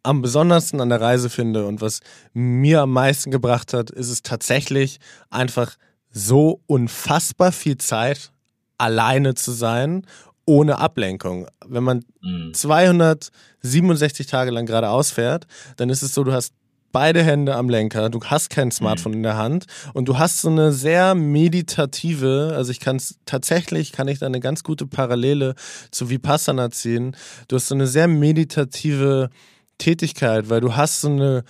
[0.02, 2.00] am besondersten an der Reise finde und was
[2.32, 4.98] mir am meisten gebracht hat, ist es tatsächlich
[5.30, 5.76] einfach
[6.10, 8.32] so unfassbar viel Zeit
[8.76, 10.06] alleine zu sein
[10.48, 11.46] ohne Ablenkung.
[11.66, 12.54] Wenn man mhm.
[12.54, 15.46] 267 Tage lang geradeaus fährt,
[15.76, 16.54] dann ist es so, du hast
[16.90, 19.18] beide Hände am Lenker, du hast kein Smartphone mhm.
[19.18, 23.92] in der Hand und du hast so eine sehr meditative, also ich kann es tatsächlich,
[23.92, 25.54] kann ich da eine ganz gute Parallele
[25.90, 27.14] zu Vipassana ziehen.
[27.48, 29.28] Du hast so eine sehr meditative
[29.76, 31.44] Tätigkeit, weil du hast so eine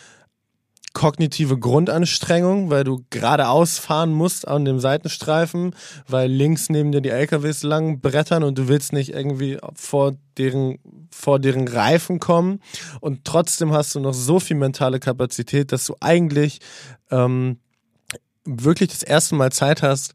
[0.98, 5.72] kognitive Grundanstrengung, weil du geradeaus fahren musst an dem Seitenstreifen,
[6.08, 10.80] weil links neben dir die LKWs lang brettern und du willst nicht irgendwie vor deren,
[11.12, 12.60] vor deren Reifen kommen.
[13.00, 16.58] Und trotzdem hast du noch so viel mentale Kapazität, dass du eigentlich
[17.12, 17.58] ähm,
[18.44, 20.14] wirklich das erste Mal Zeit hast,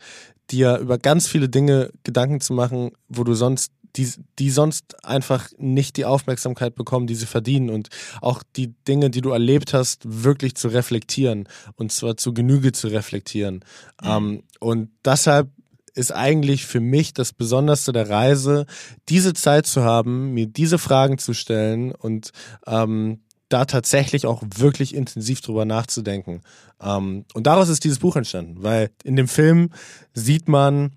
[0.52, 5.50] dir über ganz viele Dinge Gedanken zu machen, wo du sonst die, die sonst einfach
[5.58, 7.90] nicht die Aufmerksamkeit bekommen, die sie verdienen und
[8.22, 12.88] auch die Dinge, die du erlebt hast, wirklich zu reflektieren und zwar zu Genüge zu
[12.88, 13.64] reflektieren.
[14.02, 14.10] Mhm.
[14.10, 15.50] Ähm, und deshalb
[15.96, 18.66] ist eigentlich für mich das Besonderste der Reise,
[19.10, 22.32] diese Zeit zu haben, mir diese Fragen zu stellen und
[22.66, 23.20] ähm,
[23.50, 26.42] da tatsächlich auch wirklich intensiv drüber nachzudenken.
[26.82, 29.70] Ähm, und daraus ist dieses Buch entstanden, weil in dem Film
[30.14, 30.94] sieht man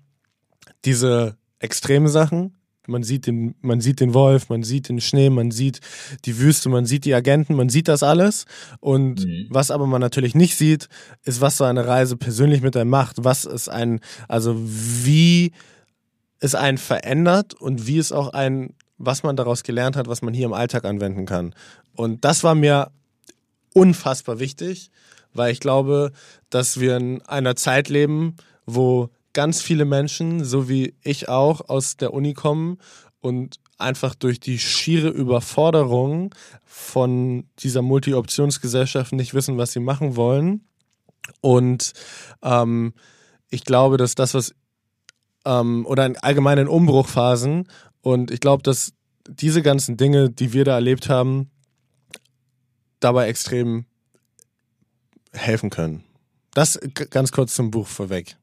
[0.83, 2.57] diese extremen Sachen,
[2.87, 5.79] man sieht den, man sieht den Wolf, man sieht den Schnee, man sieht
[6.25, 8.45] die Wüste, man sieht die Agenten, man sieht das alles.
[8.79, 9.47] Und mhm.
[9.49, 10.89] was aber man natürlich nicht sieht,
[11.23, 13.23] ist, was so eine Reise persönlich mit einem macht.
[13.23, 15.51] Was ist ein, also wie
[16.39, 20.33] es einen verändert und wie es auch ein, was man daraus gelernt hat, was man
[20.33, 21.53] hier im Alltag anwenden kann.
[21.95, 22.91] Und das war mir
[23.73, 24.91] unfassbar wichtig,
[25.33, 26.11] weil ich glaube,
[26.49, 28.35] dass wir in einer Zeit leben,
[28.65, 32.79] wo ganz viele Menschen, so wie ich auch, aus der Uni kommen
[33.19, 36.33] und einfach durch die schiere Überforderung
[36.63, 40.65] von dieser Multi-Optionsgesellschaft nicht wissen, was sie machen wollen.
[41.39, 41.93] Und
[42.41, 42.95] ähm,
[43.51, 44.55] ich glaube, dass das, was
[45.45, 47.67] ähm, oder in allgemeinen Umbruchphasen
[48.01, 48.93] und ich glaube, dass
[49.29, 51.51] diese ganzen Dinge, die wir da erlebt haben,
[52.99, 53.85] dabei extrem
[55.31, 56.03] helfen können.
[56.55, 56.79] Das
[57.11, 58.35] ganz kurz zum Buch vorweg.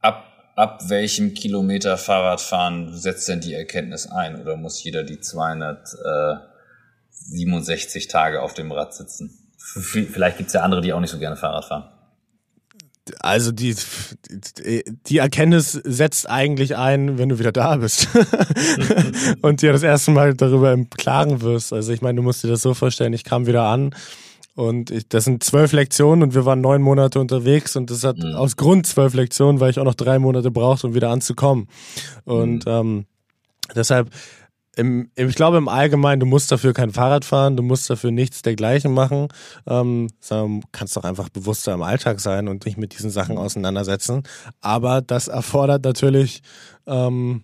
[0.00, 4.40] Ab, ab welchem Kilometer Fahrradfahren setzt denn die Erkenntnis ein?
[4.40, 9.38] Oder muss jeder die 267 Tage auf dem Rad sitzen?
[9.58, 11.90] Vielleicht gibt es ja andere, die auch nicht so gerne Fahrrad fahren.
[13.20, 13.76] Also die,
[15.06, 18.08] die Erkenntnis setzt eigentlich ein, wenn du wieder da bist
[19.42, 21.72] und dir das erste Mal darüber im Klaren wirst.
[21.72, 23.94] Also ich meine, du musst dir das so vorstellen, ich kam wieder an
[24.56, 28.16] und ich, das sind zwölf Lektionen und wir waren neun Monate unterwegs und das hat
[28.16, 28.34] mhm.
[28.34, 31.68] aus Grund zwölf Lektionen, weil ich auch noch drei Monate brauchte, um wieder anzukommen.
[32.24, 32.72] Und mhm.
[32.72, 33.06] ähm,
[33.74, 34.08] deshalb,
[34.74, 38.40] im, ich glaube im Allgemeinen, du musst dafür kein Fahrrad fahren, du musst dafür nichts
[38.40, 39.28] dergleichen machen,
[39.66, 43.42] ähm, sondern kannst doch einfach bewusster im Alltag sein und dich mit diesen Sachen mhm.
[43.42, 44.22] auseinandersetzen.
[44.62, 46.40] Aber das erfordert natürlich
[46.86, 47.42] ähm,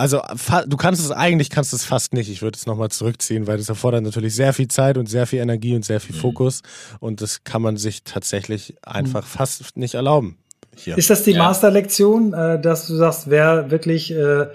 [0.00, 0.22] also
[0.66, 2.30] du kannst es eigentlich kannst es fast nicht.
[2.30, 5.40] Ich würde es nochmal zurückziehen, weil das erfordert natürlich sehr viel Zeit und sehr viel
[5.40, 6.20] Energie und sehr viel mhm.
[6.20, 6.62] Fokus.
[7.00, 9.28] Und das kann man sich tatsächlich einfach mhm.
[9.28, 10.38] fast nicht erlauben.
[10.76, 10.96] Hier.
[10.96, 11.38] Ist das die ja.
[11.38, 14.46] Masterlektion, äh, dass du sagst, wer wirklich äh,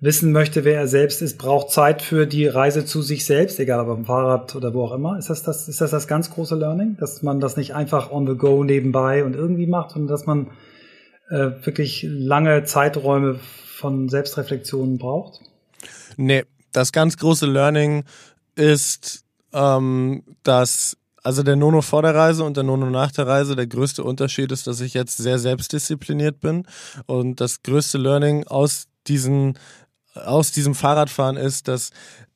[0.00, 3.80] wissen möchte, wer er selbst ist, braucht Zeit für die Reise zu sich selbst, egal
[3.80, 5.18] ob auf dem Fahrrad oder wo auch immer.
[5.18, 8.26] Ist das das, ist das das ganz große Learning, dass man das nicht einfach on
[8.26, 10.48] the go nebenbei und irgendwie macht, sondern dass man
[11.30, 13.40] äh, wirklich lange Zeiträume
[13.80, 15.40] von Selbstreflexionen braucht?
[16.16, 18.04] Nee, das ganz große Learning
[18.54, 23.56] ist, ähm, dass also der Nono vor der Reise und der Nono nach der Reise,
[23.56, 26.66] der größte Unterschied ist, dass ich jetzt sehr selbstdiszipliniert bin.
[27.06, 29.58] Und das größte Learning aus diesen,
[30.14, 31.90] aus diesem Fahrradfahren ist, dass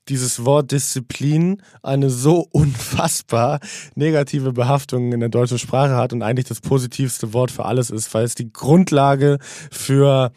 [0.08, 3.60] dieses Wort Disziplin eine so unfassbar
[3.94, 8.12] negative Behaftung in der deutschen Sprache hat und eigentlich das positivste Wort für alles ist,
[8.12, 9.38] weil es die Grundlage
[9.70, 10.30] für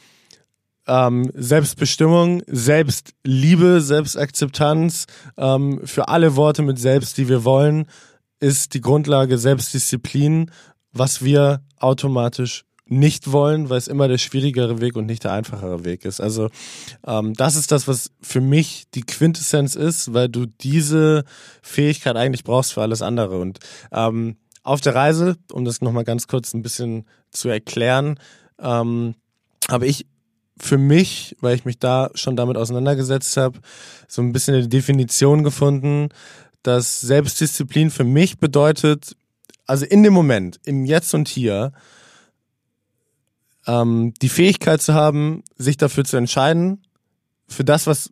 [0.88, 5.05] ähm, Selbstbestimmung, Selbstliebe, Selbstakzeptanz,
[5.38, 7.85] ähm, für alle Worte mit Selbst, die wir wollen,
[8.39, 10.51] ist die Grundlage Selbstdisziplin,
[10.91, 15.83] was wir automatisch nicht wollen, weil es immer der schwierigere Weg und nicht der einfachere
[15.83, 16.21] Weg ist.
[16.21, 16.49] Also
[17.05, 21.25] ähm, das ist das, was für mich die Quintessenz ist, weil du diese
[21.61, 23.39] Fähigkeit eigentlich brauchst für alles andere.
[23.39, 23.59] Und
[23.91, 28.19] ähm, auf der Reise, um das nochmal ganz kurz ein bisschen zu erklären,
[28.59, 29.15] ähm,
[29.69, 30.05] habe ich
[30.60, 33.60] für mich, weil ich mich da schon damit auseinandergesetzt habe,
[34.08, 36.10] so ein bisschen eine Definition gefunden,
[36.64, 39.16] dass Selbstdisziplin für mich bedeutet,
[39.66, 41.72] also in dem Moment, im Jetzt und Hier,
[43.66, 46.84] ähm, die Fähigkeit zu haben, sich dafür zu entscheiden,
[47.47, 48.12] für das, was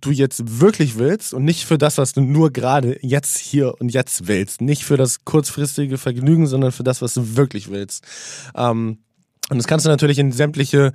[0.00, 3.90] du jetzt wirklich willst und nicht für das, was du nur gerade jetzt hier und
[3.90, 4.60] jetzt willst.
[4.60, 8.04] Nicht für das kurzfristige Vergnügen, sondern für das, was du wirklich willst.
[8.54, 8.98] Ähm,
[9.48, 10.92] und das kannst du natürlich in sämtliche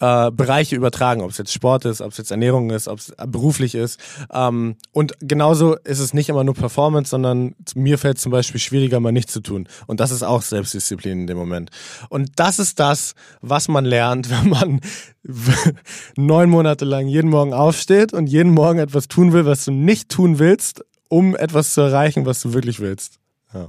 [0.00, 3.12] äh, Bereiche übertragen, ob es jetzt Sport ist, ob es jetzt Ernährung ist, ob es
[3.26, 4.00] beruflich ist.
[4.32, 8.98] Ähm, und genauso ist es nicht immer nur Performance, sondern mir fällt zum Beispiel schwieriger,
[9.00, 9.68] mal nichts zu tun.
[9.86, 11.70] Und das ist auch Selbstdisziplin in dem Moment.
[12.08, 14.80] Und das ist das, was man lernt, wenn man
[16.16, 20.08] neun Monate lang jeden Morgen aufsteht und jeden Morgen etwas tun will, was du nicht
[20.08, 23.18] tun willst, um etwas zu erreichen, was du wirklich willst.
[23.52, 23.68] Ja.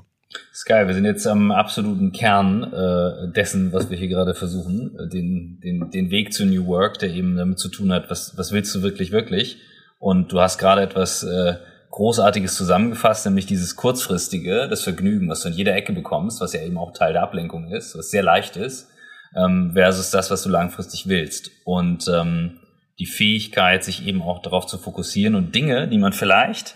[0.53, 5.07] Sky, wir sind jetzt am absoluten Kern äh, dessen, was wir hier gerade versuchen, äh,
[5.07, 8.51] den, den, den Weg zu New Work, der eben damit zu tun hat, was, was
[8.51, 9.57] willst du wirklich, wirklich?
[9.99, 11.55] Und du hast gerade etwas äh,
[11.91, 16.61] Großartiges zusammengefasst, nämlich dieses kurzfristige, das Vergnügen, was du in jeder Ecke bekommst, was ja
[16.61, 18.89] eben auch Teil der Ablenkung ist, was sehr leicht ist,
[19.35, 21.51] ähm, versus das, was du langfristig willst.
[21.65, 22.59] Und ähm,
[22.99, 26.75] die Fähigkeit, sich eben auch darauf zu fokussieren und Dinge, die man vielleicht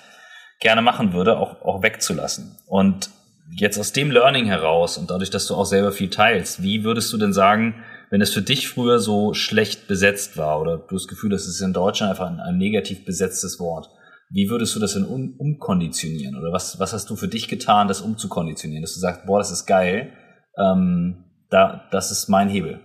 [0.59, 2.57] gerne machen würde, auch, auch wegzulassen.
[2.67, 3.09] Und
[3.51, 7.11] jetzt aus dem Learning heraus und dadurch, dass du auch selber viel teilst, wie würdest
[7.13, 11.07] du denn sagen, wenn es für dich früher so schlecht besetzt war oder du das
[11.07, 13.89] Gefühl, dass es in Deutschland einfach ein, ein negativ besetztes Wort,
[14.29, 16.35] wie würdest du das denn um, umkonditionieren?
[16.35, 18.81] Oder was, was hast du für dich getan, das umzukonditionieren?
[18.81, 20.13] Dass du sagst, boah, das ist geil,
[20.57, 22.79] ähm, da, das ist mein Hebel.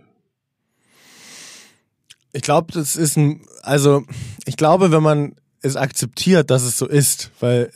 [2.33, 4.05] Ich glaube, das ist ein, also
[4.45, 7.73] ich glaube, wenn man es akzeptiert, dass es so ist, weil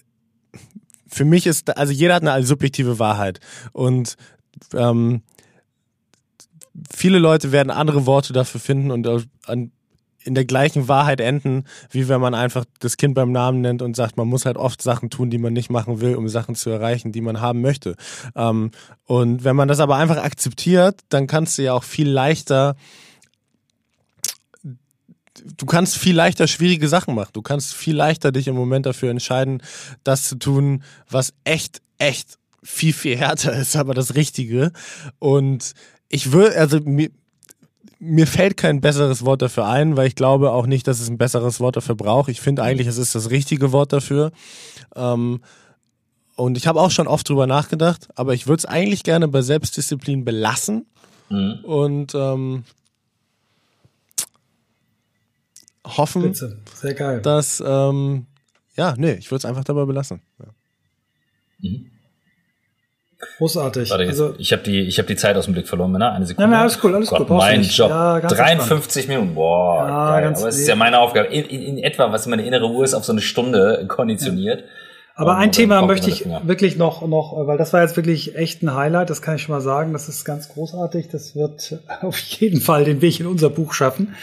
[1.14, 3.40] für mich ist, also jeder hat eine subjektive Wahrheit.
[3.72, 4.16] Und
[4.74, 5.22] ähm,
[6.92, 9.06] viele Leute werden andere Worte dafür finden und
[9.46, 9.70] an,
[10.24, 13.94] in der gleichen Wahrheit enden, wie wenn man einfach das Kind beim Namen nennt und
[13.94, 16.70] sagt, man muss halt oft Sachen tun, die man nicht machen will, um Sachen zu
[16.70, 17.94] erreichen, die man haben möchte.
[18.34, 18.70] Ähm,
[19.04, 22.74] und wenn man das aber einfach akzeptiert, dann kannst du ja auch viel leichter
[25.56, 27.30] du kannst viel leichter schwierige Sachen machen.
[27.32, 29.62] Du kannst viel leichter dich im Moment dafür entscheiden,
[30.04, 34.72] das zu tun, was echt, echt viel, viel härter ist, aber das Richtige.
[35.18, 35.72] Und
[36.08, 37.10] ich würde, also mir,
[37.98, 41.18] mir fällt kein besseres Wort dafür ein, weil ich glaube auch nicht, dass es ein
[41.18, 42.28] besseres Wort dafür braucht.
[42.28, 44.32] Ich finde eigentlich, es ist das richtige Wort dafür.
[44.94, 45.40] Ähm,
[46.36, 49.40] und ich habe auch schon oft drüber nachgedacht, aber ich würde es eigentlich gerne bei
[49.40, 50.86] Selbstdisziplin belassen.
[51.28, 51.60] Mhm.
[51.64, 52.64] Und ähm,
[55.84, 56.58] hoffen, Bitte.
[56.74, 57.20] Sehr geil.
[57.20, 58.26] dass, ähm,
[58.76, 60.22] ja, nee, ich würde es einfach dabei belassen.
[60.38, 60.46] Ja.
[61.60, 61.90] Mhm.
[63.38, 63.90] Großartig.
[63.90, 66.12] Warte, also, ich habe die, ich hab die Zeit aus dem Blick verloren, Männer.
[66.12, 66.42] Eine Sekunde.
[66.42, 67.90] Nein, nein, alles cool, alles Gott, Mein Job.
[67.90, 69.34] Ja, 53 Minuten.
[69.34, 70.34] Boah, ja, geil.
[70.36, 71.28] Aber es ist ja meine Aufgabe.
[71.28, 74.60] In, in, in, etwa, was meine innere Uhr ist, auf so eine Stunde konditioniert.
[74.60, 74.66] Ja.
[75.16, 78.74] Aber ein Thema möchte ich wirklich noch, noch, weil das war jetzt wirklich echt ein
[78.74, 79.92] Highlight, das kann ich schon mal sagen.
[79.92, 81.08] Das ist ganz großartig.
[81.08, 84.14] Das wird auf jeden Fall den Weg in unser Buch schaffen.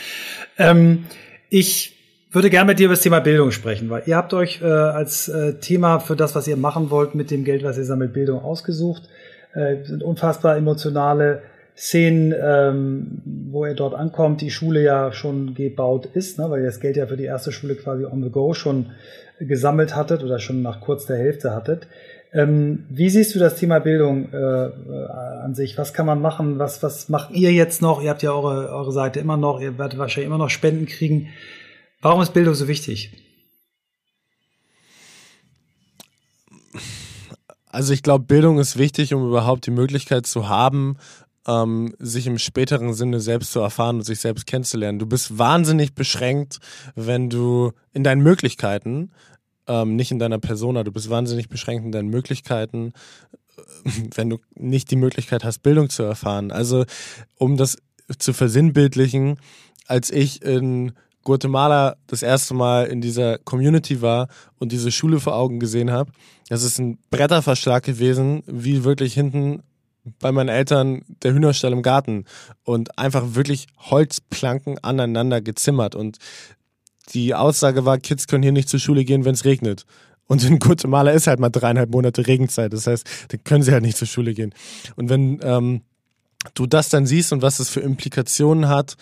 [0.57, 1.05] Ähm,
[1.51, 1.97] ich
[2.31, 5.27] würde gerne mit dir über das Thema Bildung sprechen, weil ihr habt euch äh, als
[5.27, 8.41] äh, Thema für das, was ihr machen wollt, mit dem Geld, was ihr sammelt, Bildung
[8.41, 9.03] ausgesucht.
[9.53, 11.41] Äh, sind unfassbar emotionale
[11.75, 13.21] Szenen, ähm,
[13.51, 16.95] wo ihr dort ankommt, die Schule ja schon gebaut ist, ne, weil ihr das Geld
[16.95, 18.91] ja für die erste Schule quasi on the go schon
[19.41, 21.87] gesammelt hattet oder schon nach kurz der Hälfte hattet.
[22.33, 25.07] Ähm, wie siehst du das Thema Bildung äh, äh,
[25.43, 25.77] an sich?
[25.77, 26.59] Was kann man machen?
[26.59, 28.01] Was, was macht ihr jetzt noch?
[28.01, 31.27] Ihr habt ja eure, eure Seite immer noch, ihr werdet wahrscheinlich immer noch Spenden kriegen.
[32.01, 33.11] Warum ist Bildung so wichtig?
[37.67, 40.97] Also ich glaube, Bildung ist wichtig, um überhaupt die Möglichkeit zu haben,
[41.47, 44.99] ähm, sich im späteren Sinne selbst zu erfahren und sich selbst kennenzulernen.
[44.99, 46.59] Du bist wahnsinnig beschränkt,
[46.95, 49.11] wenn du in deinen Möglichkeiten,
[49.71, 52.91] ähm, nicht in deiner Persona, du bist wahnsinnig beschränkt in deinen Möglichkeiten,
[53.57, 53.61] äh,
[54.15, 56.51] wenn du nicht die Möglichkeit hast, Bildung zu erfahren.
[56.51, 56.83] Also
[57.37, 57.77] um das
[58.19, 59.37] zu versinnbildlichen,
[59.87, 60.91] als ich in
[61.23, 64.27] Guatemala das erste Mal in dieser Community war
[64.59, 66.11] und diese Schule vor Augen gesehen habe,
[66.49, 69.63] das ist ein Bretterverschlag gewesen, wie wirklich hinten
[70.19, 72.25] bei meinen Eltern der Hühnerstall im Garten
[72.63, 76.17] und einfach wirklich Holzplanken aneinander gezimmert und
[77.13, 79.85] die Aussage war, Kids können hier nicht zur Schule gehen, wenn es regnet.
[80.27, 82.71] Und in Guatemala ist halt mal dreieinhalb Monate Regenzeit.
[82.71, 84.53] Das heißt, da können sie halt nicht zur Schule gehen.
[84.95, 85.81] Und wenn ähm,
[86.53, 88.95] du das dann siehst und was das für Implikationen hat,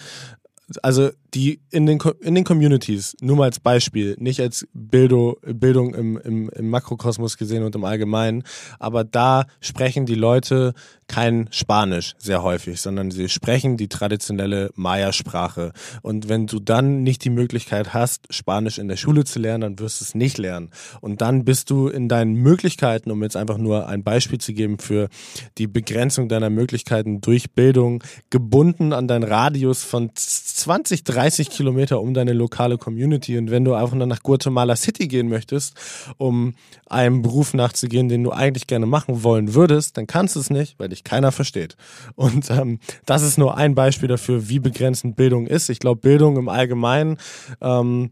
[0.84, 5.94] also die in den, in den Communities, nur mal als Beispiel, nicht als Bildo, Bildung
[5.96, 8.44] im, im, im Makrokosmos gesehen und im Allgemeinen,
[8.78, 10.74] aber da sprechen die Leute
[11.10, 15.74] kein Spanisch sehr häufig, sondern sie sprechen die traditionelle Maya-Sprache.
[16.02, 19.80] Und wenn du dann nicht die Möglichkeit hast, Spanisch in der Schule zu lernen, dann
[19.80, 20.70] wirst du es nicht lernen.
[21.02, 24.80] Und dann bist du in deinen Möglichkeiten, um jetzt einfach nur ein Beispiel zu geben
[24.80, 25.10] für
[25.58, 32.02] die Begrenzung deiner Möglichkeiten durch Bildung, gebunden an deinen Radius von 20, 30 30 Kilometer
[32.02, 33.38] um deine lokale Community.
[33.38, 35.74] Und wenn du einfach nur nach Guatemala City gehen möchtest,
[36.18, 36.54] um
[36.88, 40.80] einem Beruf nachzugehen, den du eigentlich gerne machen wollen würdest, dann kannst du es nicht,
[40.80, 41.76] weil dich keiner versteht.
[42.16, 45.70] Und ähm, das ist nur ein Beispiel dafür, wie begrenzend Bildung ist.
[45.70, 47.18] Ich glaube, Bildung im Allgemeinen
[47.62, 48.12] ähm,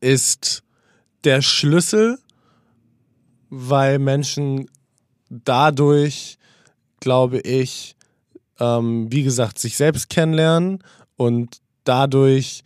[0.00, 0.62] ist
[1.24, 2.18] der Schlüssel,
[3.50, 4.68] weil Menschen
[5.30, 6.38] dadurch,
[7.00, 7.96] glaube ich,
[8.60, 10.82] ähm, wie gesagt, sich selbst kennenlernen
[11.16, 12.62] und dadurch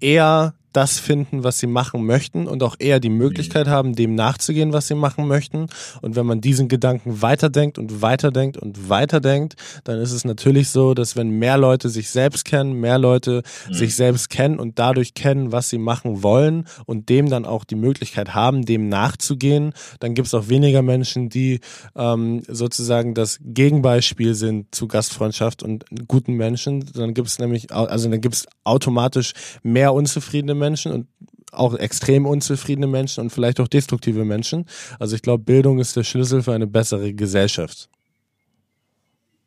[0.00, 4.72] eher das finden, was sie machen möchten und auch eher die Möglichkeit haben, dem nachzugehen,
[4.72, 5.66] was sie machen möchten.
[6.00, 9.54] Und wenn man diesen Gedanken weiterdenkt und weiterdenkt und weiterdenkt,
[9.84, 13.74] dann ist es natürlich so, dass wenn mehr Leute sich selbst kennen, mehr Leute mhm.
[13.74, 17.74] sich selbst kennen und dadurch kennen, was sie machen wollen und dem dann auch die
[17.74, 21.60] Möglichkeit haben, dem nachzugehen, dann gibt es auch weniger Menschen, die
[21.96, 26.84] ähm, sozusagen das Gegenbeispiel sind zu Gastfreundschaft und guten Menschen.
[26.94, 31.06] Dann gibt es nämlich, also dann gibt es automatisch mehr unzufriedene Menschen und
[31.52, 34.64] auch extrem unzufriedene Menschen und vielleicht auch destruktive Menschen.
[34.98, 37.88] Also ich glaube, Bildung ist der Schlüssel für eine bessere Gesellschaft.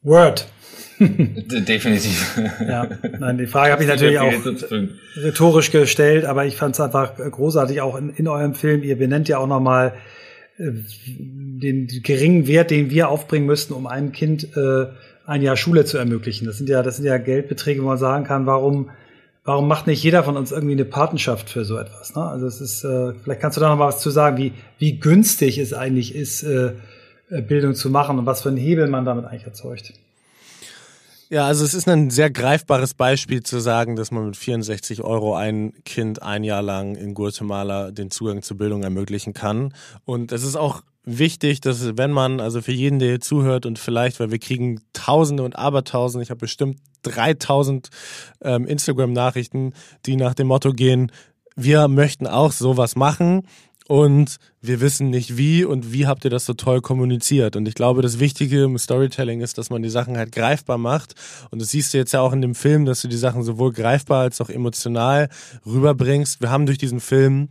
[0.03, 0.47] Word.
[0.99, 2.37] Definitiv.
[2.67, 2.87] Ja,
[3.19, 4.31] nein, die Frage habe ich natürlich auch
[5.17, 8.83] rhetorisch gestellt, aber ich fand es einfach großartig, auch in, in eurem Film.
[8.83, 9.93] Ihr benennt ja auch nochmal
[10.57, 10.71] äh,
[11.07, 14.85] den geringen Wert, den wir aufbringen müssten, um einem Kind äh,
[15.25, 16.45] ein Jahr Schule zu ermöglichen.
[16.45, 18.89] Das sind ja, das sind ja Geldbeträge, wo man sagen kann, warum
[19.45, 22.15] warum macht nicht jeder von uns irgendwie eine Patenschaft für so etwas?
[22.15, 22.23] Ne?
[22.23, 24.99] Also es ist, äh, vielleicht kannst du da noch mal was zu sagen, wie, wie
[24.99, 26.73] günstig es eigentlich ist, äh,
[27.29, 29.93] äh, Bildung zu machen und was für einen Hebel man damit eigentlich erzeugt.
[31.29, 35.35] Ja, also es ist ein sehr greifbares Beispiel zu sagen, dass man mit 64 Euro
[35.35, 39.73] ein Kind ein Jahr lang in Guatemala den Zugang zur Bildung ermöglichen kann.
[40.05, 43.79] Und es ist auch wichtig, dass wenn man, also für jeden, der hier zuhört und
[43.79, 47.89] vielleicht, weil wir kriegen Tausende und Abertausende, ich habe bestimmt 3000
[48.41, 49.73] ähm, Instagram-Nachrichten,
[50.05, 51.11] die nach dem Motto gehen,
[51.55, 53.47] wir möchten auch sowas machen
[53.87, 57.55] und wir wissen nicht wie und wie habt ihr das so toll kommuniziert.
[57.55, 61.13] Und ich glaube, das Wichtige im Storytelling ist, dass man die Sachen halt greifbar macht.
[61.51, 63.71] Und das siehst du jetzt ja auch in dem Film, dass du die Sachen sowohl
[63.73, 65.29] greifbar als auch emotional
[65.65, 66.41] rüberbringst.
[66.41, 67.49] Wir haben durch diesen Film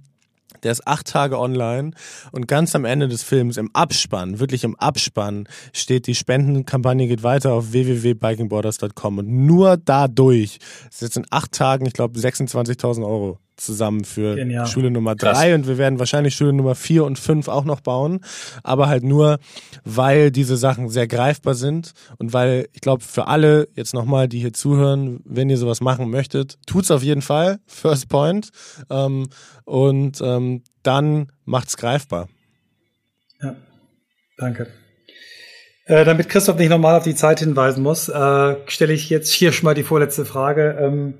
[0.62, 1.90] der ist acht Tage online
[2.32, 7.22] und ganz am Ende des Films im Abspann, wirklich im Abspann, steht die Spendenkampagne geht
[7.22, 13.04] weiter auf www.bikingborders.com und nur dadurch, das ist jetzt in acht Tagen, ich glaube 26.000
[13.04, 14.66] Euro zusammen für Genial.
[14.66, 18.20] Schule Nummer drei und wir werden wahrscheinlich Schule Nummer vier und fünf auch noch bauen,
[18.62, 19.38] aber halt nur,
[19.84, 24.40] weil diese Sachen sehr greifbar sind und weil ich glaube für alle jetzt nochmal, die
[24.40, 28.50] hier zuhören, wenn ihr sowas machen möchtet, tut's auf jeden Fall, First Point
[28.90, 29.28] ähm,
[29.64, 32.28] und ähm, dann macht's greifbar.
[33.40, 33.56] Ja,
[34.38, 34.68] danke.
[35.86, 39.52] Äh, damit Christoph nicht nochmal auf die Zeit hinweisen muss, äh, stelle ich jetzt hier
[39.52, 40.78] schon mal die vorletzte Frage.
[40.80, 41.14] Ähm,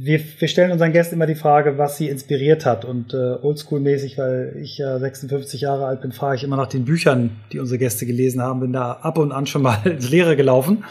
[0.00, 2.84] wir, wir stellen unseren Gästen immer die Frage, was sie inspiriert hat.
[2.84, 6.84] Und äh, oldschool-mäßig, weil ich ja 56 Jahre alt bin, fahre ich immer nach den
[6.84, 10.36] Büchern, die unsere Gäste gelesen haben, bin da ab und an schon mal ins Leere
[10.36, 10.84] gelaufen.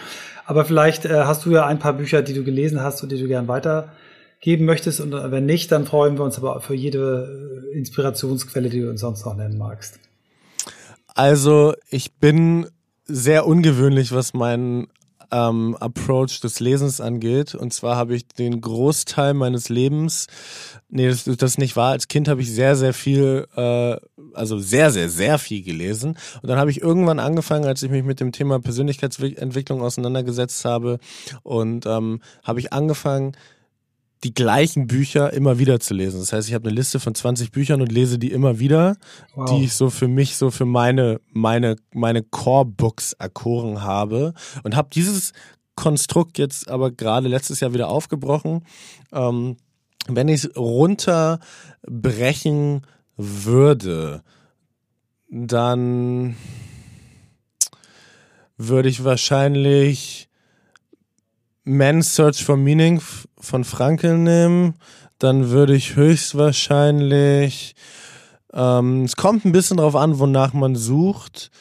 [0.46, 3.20] Aber vielleicht äh, hast du ja ein paar Bücher, die du gelesen hast und die
[3.20, 5.00] du gern weitergeben möchtest.
[5.00, 8.90] Und äh, wenn nicht, dann freuen wir uns aber für jede äh, Inspirationsquelle, die du
[8.90, 10.00] uns sonst noch nennen magst.
[11.16, 12.68] Also ich bin
[13.06, 14.88] sehr ungewöhnlich, was meinen
[15.32, 17.56] ähm, Approach des Lesens angeht.
[17.56, 20.28] Und zwar habe ich den Großteil meines Lebens,
[20.90, 23.98] nee, das, das nicht wahr, als Kind habe ich sehr, sehr viel, äh,
[24.34, 26.18] also sehr, sehr, sehr viel gelesen.
[26.42, 31.00] Und dann habe ich irgendwann angefangen, als ich mich mit dem Thema Persönlichkeitsentwicklung auseinandergesetzt habe
[31.44, 33.36] und ähm, habe ich angefangen,
[34.24, 36.20] die gleichen Bücher immer wieder zu lesen.
[36.20, 38.96] Das heißt, ich habe eine Liste von 20 Büchern und lese die immer wieder,
[39.36, 39.50] wow.
[39.50, 44.90] die ich so für mich, so für meine, meine, meine Core-Books erkoren habe und habe
[44.92, 45.34] dieses
[45.76, 48.66] Konstrukt jetzt aber gerade letztes Jahr wieder aufgebrochen.
[49.14, 49.58] Ähm,
[50.08, 52.82] wenn ich es runterbrechen
[53.16, 54.24] würde,
[55.30, 56.36] dann
[58.58, 60.30] würde ich wahrscheinlich
[61.64, 63.00] Man's Search for Meaning
[63.40, 64.76] von Frankel nehmen,
[65.20, 67.76] dann würde ich höchstwahrscheinlich,
[68.54, 71.52] ähm, es kommt ein bisschen drauf an, wonach man sucht.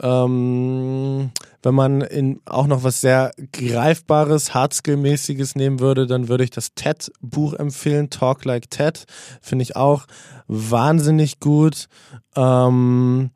[0.00, 1.30] Ähm,
[1.62, 6.74] wenn man in auch noch was sehr greifbares, Hardskill-mäßiges nehmen würde, dann würde ich das
[6.74, 9.04] TED-Buch empfehlen, Talk Like TED.
[9.40, 10.06] Finde ich auch
[10.48, 11.88] wahnsinnig gut.
[12.34, 13.30] Ähm,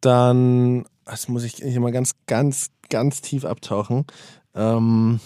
[0.00, 4.06] dann, das muss ich hier mal ganz, ganz, ganz tief abtauchen.
[4.54, 5.20] Ähm,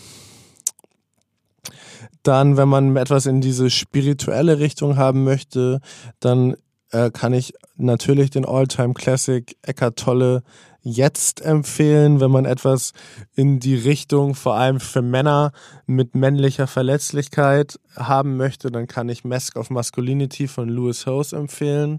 [2.23, 5.81] dann, wenn man etwas in diese spirituelle Richtung haben möchte,
[6.21, 6.57] dann
[6.91, 10.43] äh, kann ich natürlich den All-Time Classic Eckart Tolle
[10.83, 12.93] jetzt empfehlen, wenn man etwas
[13.35, 15.53] in die Richtung vor allem für Männer
[15.87, 21.99] mit männlicher Verletzlichkeit haben möchte, dann kann ich Mask of Masculinity von Lewis Hose empfehlen.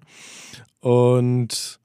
[0.80, 1.80] Und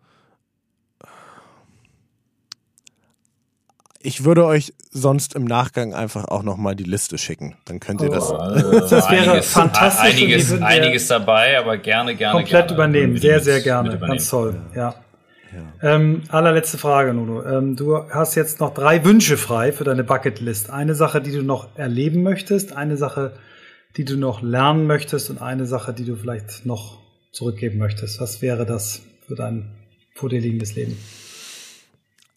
[4.06, 7.56] ich würde euch sonst im Nachgang einfach auch nochmal die Liste schicken.
[7.64, 8.30] Dann könnt ihr das.
[8.30, 8.36] Oh,
[8.88, 10.14] das wäre einiges, fantastisch.
[10.14, 12.38] Einiges, einiges dabei, aber gerne, gerne.
[12.38, 12.74] Komplett gerne.
[12.74, 13.16] übernehmen.
[13.16, 13.98] Sehr, sehr gerne.
[13.98, 14.60] Ganz toll.
[14.76, 14.94] Ja.
[15.82, 15.94] ja.
[15.94, 17.42] Ähm, allerletzte Frage, Nuno.
[17.44, 20.70] Ähm, du hast jetzt noch drei Wünsche frei für deine Bucketlist.
[20.70, 23.32] Eine Sache, die du noch erleben möchtest, eine Sache,
[23.96, 26.98] die du noch lernen möchtest und eine Sache, die du vielleicht noch
[27.32, 28.20] zurückgeben möchtest.
[28.20, 29.72] Was wäre das für dein
[30.14, 30.96] vor dir liegendes Leben?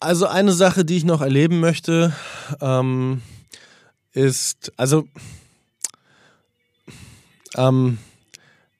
[0.00, 2.14] Also eine Sache, die ich noch erleben möchte,
[2.60, 3.20] ähm,
[4.12, 5.06] ist, also,
[7.56, 7.98] ähm,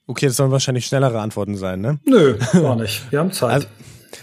[0.06, 2.00] okay, das sollen wahrscheinlich schnellere Antworten sein, ne?
[2.04, 3.10] Nö, gar nicht.
[3.12, 3.50] Wir haben Zeit.
[3.50, 3.68] Also,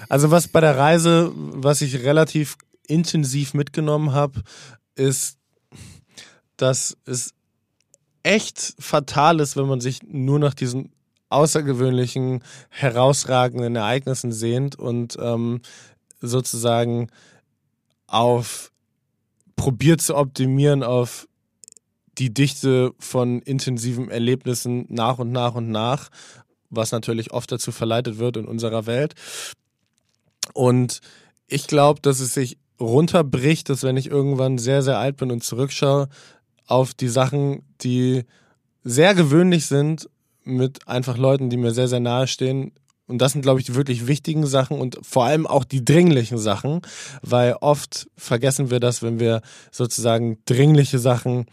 [0.10, 4.41] also was bei der Reise, was ich relativ intensiv mitgenommen habe,
[4.95, 5.38] ist,
[6.58, 7.34] dass es
[8.24, 10.91] echt fatal ist, wenn man sich nur nach diesen
[11.30, 15.62] außergewöhnlichen, herausragenden Ereignissen sehnt und ähm,
[16.22, 17.09] sozusagen
[18.07, 18.72] auf
[19.55, 21.28] probiert zu optimieren auf
[22.18, 26.09] die Dichte von intensiven Erlebnissen nach und nach und nach,
[26.70, 29.13] was natürlich oft dazu verleitet wird in unserer Welt.
[30.53, 31.01] Und
[31.47, 35.43] ich glaube, dass es sich runterbricht, dass wenn ich irgendwann sehr, sehr alt bin und
[35.43, 36.09] zurückschaue
[36.65, 38.24] auf die Sachen, die
[38.84, 40.09] sehr gewöhnlich sind,
[40.43, 42.72] mit einfach Leuten, die mir sehr, sehr nahe stehen,
[43.08, 46.38] und das sind, glaube ich, die wirklich wichtigen Sachen und vor allem auch die dringlichen
[46.38, 46.82] Sachen,
[47.22, 49.41] weil oft vergessen wir das, wenn wir
[49.72, 51.45] sozusagen dringliche Sachen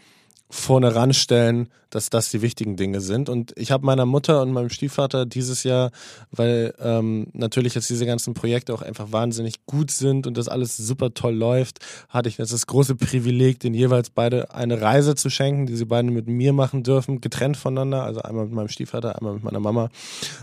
[0.49, 3.29] vorne ranstellen, dass das die wichtigen Dinge sind.
[3.29, 5.91] Und ich habe meiner Mutter und meinem Stiefvater dieses Jahr,
[6.29, 10.77] weil ähm, natürlich jetzt diese ganzen Projekte auch einfach wahnsinnig gut sind und das alles
[10.77, 11.79] super toll läuft,
[12.09, 15.85] hatte ich jetzt das große Privileg, den jeweils beide eine Reise zu schenken, die sie
[15.85, 19.59] beide mit mir machen dürfen, getrennt voneinander, also einmal mit meinem Stiefvater, einmal mit meiner
[19.59, 19.89] Mama.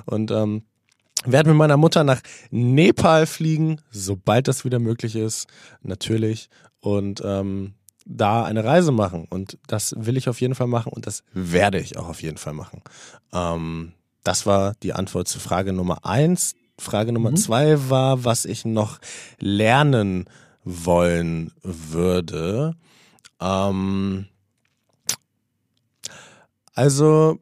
[0.07, 0.63] Und ähm,
[1.25, 2.21] werde mit meiner Mutter nach
[2.51, 5.47] Nepal fliegen, sobald das wieder möglich ist,
[5.83, 6.49] natürlich.
[6.81, 9.27] Und ähm, da eine Reise machen.
[9.31, 12.39] Und das will ich auf jeden Fall machen und das werde ich auch auf jeden
[12.39, 12.83] Fall machen.
[13.33, 13.93] Ähm,
[14.25, 16.55] das war die Antwort zu Frage Nummer eins.
[16.79, 17.37] Frage Nummer mhm.
[17.37, 18.99] zwei war, was ich noch
[19.39, 20.27] lernen
[20.65, 22.77] wollen würde.
[23.41, 24.27] Ähm,
[26.75, 27.39] also,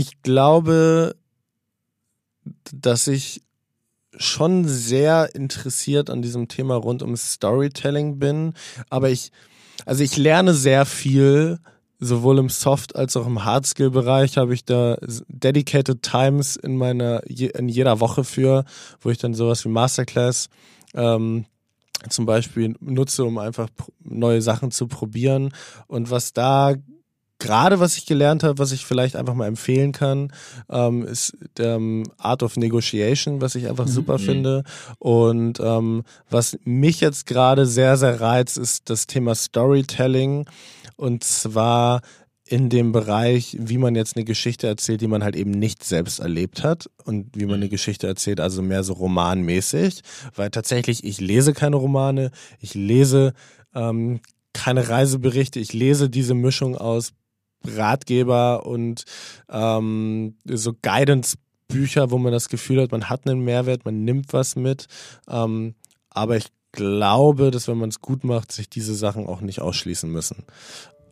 [0.00, 1.14] ich glaube,
[2.72, 3.42] dass ich
[4.16, 8.54] schon sehr interessiert an diesem Thema rund um Storytelling bin,
[8.88, 9.30] aber ich,
[9.84, 11.58] also ich lerne sehr viel,
[11.98, 14.96] sowohl im Soft- als auch im Hardskill-Bereich habe ich da
[15.28, 18.64] dedicated Times in meiner, in jeder Woche für,
[19.02, 20.48] wo ich dann sowas wie Masterclass
[20.94, 21.44] ähm,
[22.08, 23.68] zum Beispiel nutze, um einfach
[24.02, 25.52] neue Sachen zu probieren.
[25.88, 26.74] Und was da
[27.40, 30.32] gerade was ich gelernt habe, was ich vielleicht einfach mal empfehlen kann,
[30.70, 33.90] ähm, ist ähm, Art of Negotiation, was ich einfach mhm.
[33.90, 34.62] super finde.
[34.98, 40.46] Und ähm, was mich jetzt gerade sehr, sehr reizt, ist das Thema Storytelling.
[40.96, 42.02] Und zwar
[42.44, 46.18] in dem Bereich, wie man jetzt eine Geschichte erzählt, die man halt eben nicht selbst
[46.18, 47.70] erlebt hat und wie man eine mhm.
[47.70, 50.02] Geschichte erzählt, also mehr so romanmäßig,
[50.34, 53.34] weil tatsächlich ich lese keine Romane, ich lese
[53.72, 54.20] ähm,
[54.52, 57.12] keine Reiseberichte, ich lese diese Mischung aus
[57.66, 59.04] Ratgeber und
[59.50, 64.56] ähm, so Guidance-Bücher, wo man das Gefühl hat, man hat einen Mehrwert, man nimmt was
[64.56, 64.86] mit.
[65.28, 65.74] Ähm,
[66.10, 70.10] aber ich glaube, dass wenn man es gut macht, sich diese Sachen auch nicht ausschließen
[70.10, 70.44] müssen.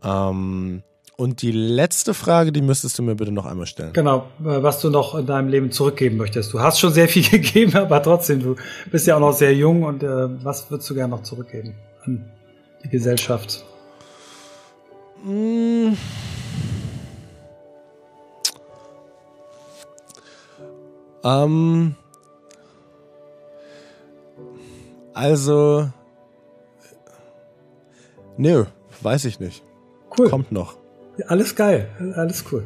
[0.03, 0.83] Ähm,
[1.17, 3.93] und die letzte Frage, die müsstest du mir bitte noch einmal stellen.
[3.93, 6.53] Genau, äh, was du noch in deinem Leben zurückgeben möchtest.
[6.53, 8.55] Du hast schon sehr viel gegeben, aber trotzdem, du
[8.91, 11.75] bist ja auch noch sehr jung und äh, was würdest du gerne noch zurückgeben
[12.05, 12.31] an
[12.85, 13.65] die Gesellschaft?
[15.25, 15.97] Mmh.
[21.25, 21.95] Ähm,
[25.13, 25.89] also,
[28.37, 28.65] nö,
[29.03, 29.63] weiß ich nicht.
[30.17, 30.31] Cool.
[30.31, 30.77] Kommt noch.
[31.27, 32.65] Alles geil, alles cool.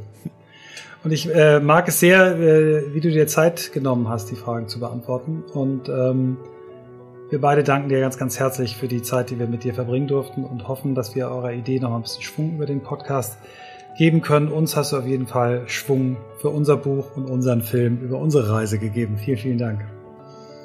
[1.05, 4.69] Und ich äh, mag es sehr, äh, wie du dir Zeit genommen hast, die Fragen
[4.69, 5.43] zu beantworten.
[5.53, 6.37] Und ähm,
[7.33, 10.07] wir beide danken dir ganz, ganz herzlich für die Zeit, die wir mit dir verbringen
[10.07, 13.39] durften und hoffen, dass wir eurer Idee noch ein bisschen Schwung über den Podcast
[13.97, 14.49] geben können.
[14.49, 18.53] Uns hast du auf jeden Fall Schwung für unser Buch und unseren Film über unsere
[18.53, 19.17] Reise gegeben.
[19.17, 19.81] Vielen, vielen Dank.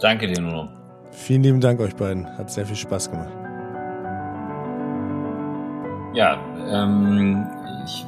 [0.01, 0.67] Danke dir, Nuno.
[1.11, 2.27] Vielen lieben Dank euch beiden.
[2.37, 3.31] Hat sehr viel Spaß gemacht.
[6.13, 6.37] Ja,
[6.69, 7.47] ähm,
[7.85, 8.05] ich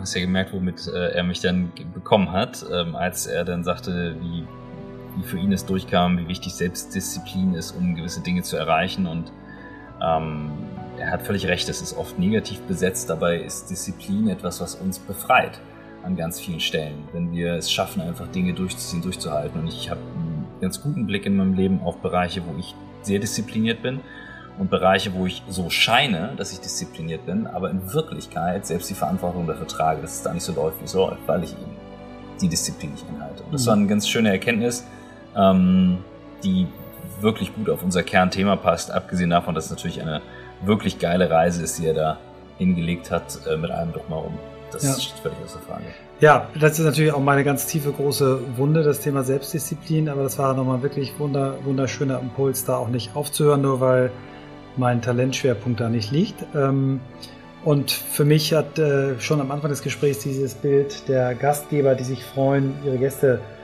[0.00, 4.16] hast ja gemerkt, womit äh, er mich dann bekommen hat, ähm, als er dann sagte,
[4.20, 4.44] wie,
[5.16, 9.32] wie für ihn es durchkam, wie wichtig Selbstdisziplin ist, um gewisse Dinge zu erreichen und
[10.02, 10.50] ähm,
[10.98, 14.98] er hat völlig recht, es ist oft negativ besetzt, dabei ist Disziplin etwas, was uns
[14.98, 15.60] befreit
[16.02, 19.60] an ganz vielen Stellen, wenn wir es schaffen, einfach Dinge durchzuziehen, durchzuhalten.
[19.60, 23.18] Und ich habe einen ganz guten Blick in meinem Leben auf Bereiche, wo ich sehr
[23.18, 24.00] diszipliniert bin
[24.58, 28.94] und Bereiche, wo ich so scheine, dass ich diszipliniert bin, aber in Wirklichkeit selbst die
[28.94, 31.76] Verantwortung dafür trage, dass es da nicht so läuft, wie es läuft, weil ich eben
[32.40, 33.42] die Disziplin nicht einhalte.
[33.42, 34.86] Und das war eine ganz schöne Erkenntnis,
[35.36, 35.98] ähm,
[36.44, 36.66] die
[37.20, 40.22] wirklich gut auf unser Kernthema passt, abgesehen davon, dass es natürlich eine
[40.62, 42.18] wirklich geile Reise ist, die er da
[42.58, 44.38] hingelegt hat, äh, mit allem drumherum.
[44.72, 44.92] Das ja.
[44.92, 45.84] steht völlig außer Frage.
[46.20, 50.38] Ja, das ist natürlich auch meine ganz tiefe große Wunde, das Thema Selbstdisziplin, aber das
[50.38, 54.10] war nochmal wirklich wunder, wunderschöner Impuls, da auch nicht aufzuhören, nur weil
[54.76, 56.44] mein Talentschwerpunkt da nicht liegt.
[56.54, 57.00] Ähm,
[57.64, 62.04] und für mich hat äh, schon am Anfang des Gesprächs dieses Bild der Gastgeber, die
[62.04, 63.59] sich freuen, ihre Gäste äh,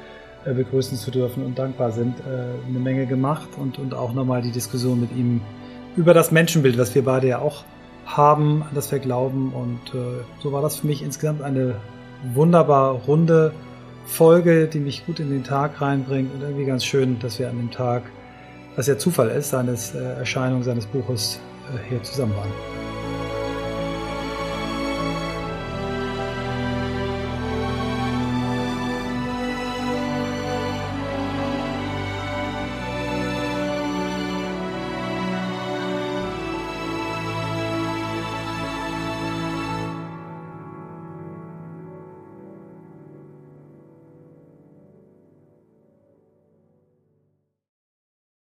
[0.55, 5.01] begrüßen zu dürfen und dankbar sind, eine Menge gemacht und, und auch nochmal die Diskussion
[5.01, 5.41] mit ihm
[5.97, 7.65] über das Menschenbild, was wir beide ja auch
[8.07, 9.53] haben, an das wir glauben.
[9.53, 11.75] Und äh, so war das für mich insgesamt eine
[12.35, 13.53] wunderbar runde
[14.07, 17.57] Folge, die mich gut in den Tag reinbringt und irgendwie ganz schön, dass wir an
[17.57, 18.03] dem Tag,
[18.77, 21.41] was ja Zufall ist, seines äh, Erscheinung seines Buches
[21.75, 22.86] äh, hier zusammen waren.